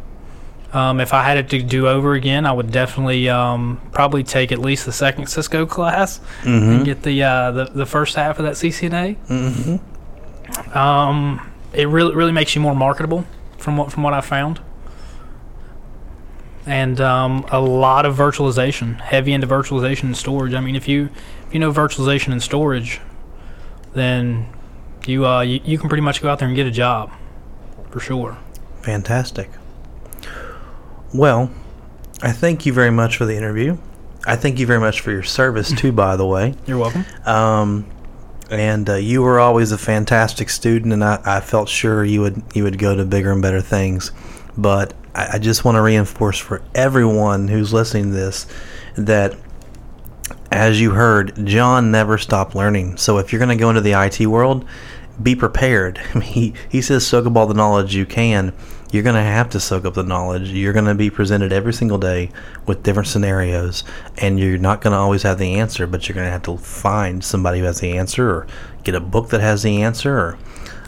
Um, 0.74 1.00
if 1.00 1.14
I 1.14 1.24
had 1.24 1.38
it 1.38 1.50
to 1.52 1.62
do 1.62 1.88
over 1.88 2.14
again, 2.14 2.46
I 2.46 2.52
would 2.52 2.72
definitely 2.72 3.30
um, 3.30 3.80
probably 3.94 4.24
take 4.24 4.52
at 4.52 4.60
least 4.60 4.86
the 4.86 4.92
second 4.92 5.28
Cisco 5.28 5.66
class 5.66 6.20
and 6.44 6.86
get 6.86 7.04
the, 7.04 7.24
uh, 7.24 7.52
the 7.52 7.66
the 7.66 7.86
first 7.86 8.16
half 8.16 8.38
of 8.38 8.46
that 8.46 8.56
CCNA. 8.56 9.18
Mm-hmm. 9.28 10.78
Um, 10.78 11.52
it 11.74 11.88
really 11.88 12.14
really 12.14 12.32
makes 12.34 12.54
you 12.54 12.62
more 12.62 12.76
marketable 12.76 13.26
from 13.58 13.78
what 13.78 13.92
from 13.92 14.04
what 14.04 14.14
I 14.14 14.22
found. 14.22 14.60
And 16.66 17.00
um, 17.00 17.46
a 17.50 17.62
lot 17.62 18.06
of 18.06 18.18
virtualization, 18.18 19.00
heavy 19.00 19.32
into 19.32 19.48
virtualization 19.48 20.04
and 20.04 20.18
storage. 20.18 20.54
I 20.54 20.60
mean, 20.60 20.76
if 20.76 20.88
you 20.88 21.10
if 21.48 21.54
you 21.54 21.62
know 21.62 21.72
virtualization 21.72 22.34
and 22.34 22.44
storage, 22.44 23.00
then 23.94 24.48
you 25.08 25.26
uh 25.26 25.42
you, 25.42 25.60
you 25.64 25.78
can 25.78 25.90
pretty 25.90 26.02
much 26.02 26.22
go 26.22 26.30
out 26.30 26.40
there 26.40 26.48
and 26.48 26.56
get 26.56 26.68
a 26.68 26.72
job 26.72 27.12
for 27.90 28.00
sure. 28.00 28.38
Fantastic. 28.82 29.50
Well, 31.14 31.50
I 32.22 32.32
thank 32.32 32.66
you 32.66 32.74
very 32.74 32.92
much 32.92 33.18
for 33.18 33.26
the 33.26 33.36
interview. 33.36 33.78
I 34.26 34.36
thank 34.36 34.60
you 34.60 34.66
very 34.66 34.80
much 34.80 35.02
for 35.02 35.12
your 35.12 35.24
service 35.24 35.72
too, 35.72 35.92
by 35.92 36.16
the 36.16 36.26
way. 36.26 36.56
You're 36.66 36.78
welcome. 36.78 37.06
Um, 37.26 37.86
and 38.50 38.90
uh, 38.90 38.96
you 38.96 39.22
were 39.22 39.40
always 39.40 39.72
a 39.72 39.78
fantastic 39.78 40.50
student, 40.50 40.94
and 40.94 41.04
I, 41.04 41.22
I 41.26 41.40
felt 41.40 41.70
sure 41.70 42.04
you 42.04 42.22
would 42.22 42.42
you 42.54 42.64
would 42.64 42.78
go 42.78 42.96
to 42.96 43.06
bigger 43.06 43.32
and 43.32 43.42
better 43.42 43.62
things. 43.62 44.12
But 44.58 44.94
I, 45.14 45.32
I 45.34 45.40
just 45.40 45.66
want 45.66 45.76
to 45.76 45.82
reinforce 45.82 46.38
for 46.38 46.62
everyone 46.74 47.48
who's 47.48 47.74
listening 47.74 48.06
to 48.06 48.12
this 48.12 48.48
that, 48.96 49.36
as 50.52 50.80
you 50.80 50.92
heard, 50.92 51.46
John 51.46 51.92
never 51.92 52.18
stopped 52.18 52.56
learning. 52.56 52.98
So 52.98 53.18
if 53.18 53.32
you're 53.32 53.40
going 53.40 53.58
to 53.58 53.62
go 53.62 53.70
into 53.70 53.82
the 53.82 53.94
IT 53.94 54.28
world, 54.28 54.66
be 55.22 55.36
prepared. 55.36 55.98
He 56.22 56.54
he 56.70 56.82
says 56.82 57.06
soak 57.06 57.26
up 57.26 57.36
all 57.36 57.48
the 57.48 57.54
knowledge 57.54 57.96
you 57.96 58.06
can. 58.06 58.54
You're 58.92 59.04
going 59.04 59.16
to 59.16 59.22
have 59.22 59.50
to 59.50 59.60
soak 59.60 59.84
up 59.84 59.96
the 59.96 60.04
knowledge. 60.04 60.50
You're 60.50 60.74
going 60.74 60.86
to 60.86 60.96
be 60.96 61.10
presented 61.10 61.52
every 61.52 61.74
single 61.74 61.98
day 61.98 62.32
with 62.66 62.84
different 62.84 63.10
scenarios, 63.10 63.84
and 64.18 64.40
you're 64.40 64.58
not 64.58 64.80
going 64.80 64.92
to 64.92 64.98
always 64.98 65.24
have 65.24 65.40
the 65.40 65.56
answer, 65.56 65.86
but 65.88 66.08
you're 66.08 66.16
going 66.16 66.28
to 66.28 66.32
have 66.32 66.44
to 66.44 66.58
find 66.58 67.22
somebody 67.24 67.60
who 67.60 67.66
has 67.66 67.82
the 67.82 67.98
answer, 67.98 68.30
or 68.30 68.48
get 68.84 68.96
a 68.96 69.02
book 69.02 69.30
that 69.30 69.42
has 69.42 69.64
the 69.64 69.82
answer, 69.82 70.18
or 70.18 70.38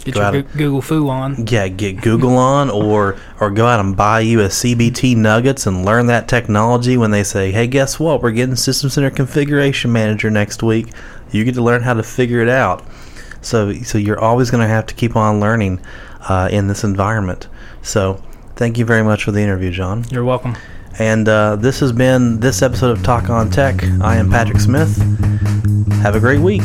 Get 0.04 0.14
Go 0.16 0.32
your 0.32 0.42
Google 0.44 0.82
Fu 0.82 1.10
on. 1.10 1.48
yeah, 1.48 1.68
get 1.68 2.02
Google 2.02 2.38
on 2.38 2.70
or 2.70 3.18
or 3.40 3.50
go 3.50 3.66
out 3.68 3.80
and 3.80 3.96
buy 3.96 4.22
you 4.22 4.42
a 4.42 4.48
CBT 4.48 5.16
Nuggets 5.16 5.68
and 5.68 5.86
learn 5.86 6.08
that 6.08 6.28
technology 6.28 6.98
when 6.98 7.12
they 7.12 7.24
say, 7.24 7.52
"Hey, 7.52 7.68
guess 7.68 8.00
what? 8.00 8.22
We're 8.22 8.32
getting 8.32 8.56
System 8.56 8.90
Center 8.90 9.10
Configuration 9.10 9.92
Manager 9.92 10.30
next 10.30 10.64
week." 10.64 10.88
You 11.32 11.44
get 11.44 11.56
to 11.56 11.62
learn 11.62 11.84
how 11.84 11.94
to 11.94 12.04
figure 12.04 12.42
it 12.42 12.50
out. 12.50 12.84
So 13.42 13.74
so 13.74 13.98
you're 13.98 14.20
always 14.20 14.50
going 14.52 14.62
to 14.62 14.68
have 14.68 14.86
to 14.88 14.96
keep 14.96 15.16
on 15.16 15.40
learning 15.40 15.80
uh, 16.28 16.50
in 16.52 16.68
this 16.68 16.84
environment. 16.84 17.48
So 17.82 18.22
thank 18.56 18.78
you 18.78 18.86
very 18.86 19.04
much 19.04 19.24
for 19.24 19.32
the 19.32 19.42
interview, 19.42 19.72
John. 19.72 20.06
You're 20.12 20.26
welcome. 20.26 20.56
And 20.98 21.30
uh, 21.30 21.56
this 21.56 21.80
has 21.80 21.94
been 21.94 22.40
this 22.42 22.62
episode 22.62 22.92
of 22.98 23.04
Talk 23.04 23.30
on 23.30 23.50
Tech. 23.50 23.82
I 24.02 24.18
am 24.18 24.30
Patrick 24.30 24.60
Smith. 24.60 24.98
Have 26.02 26.16
a 26.16 26.20
great 26.20 26.42
week. 26.42 26.62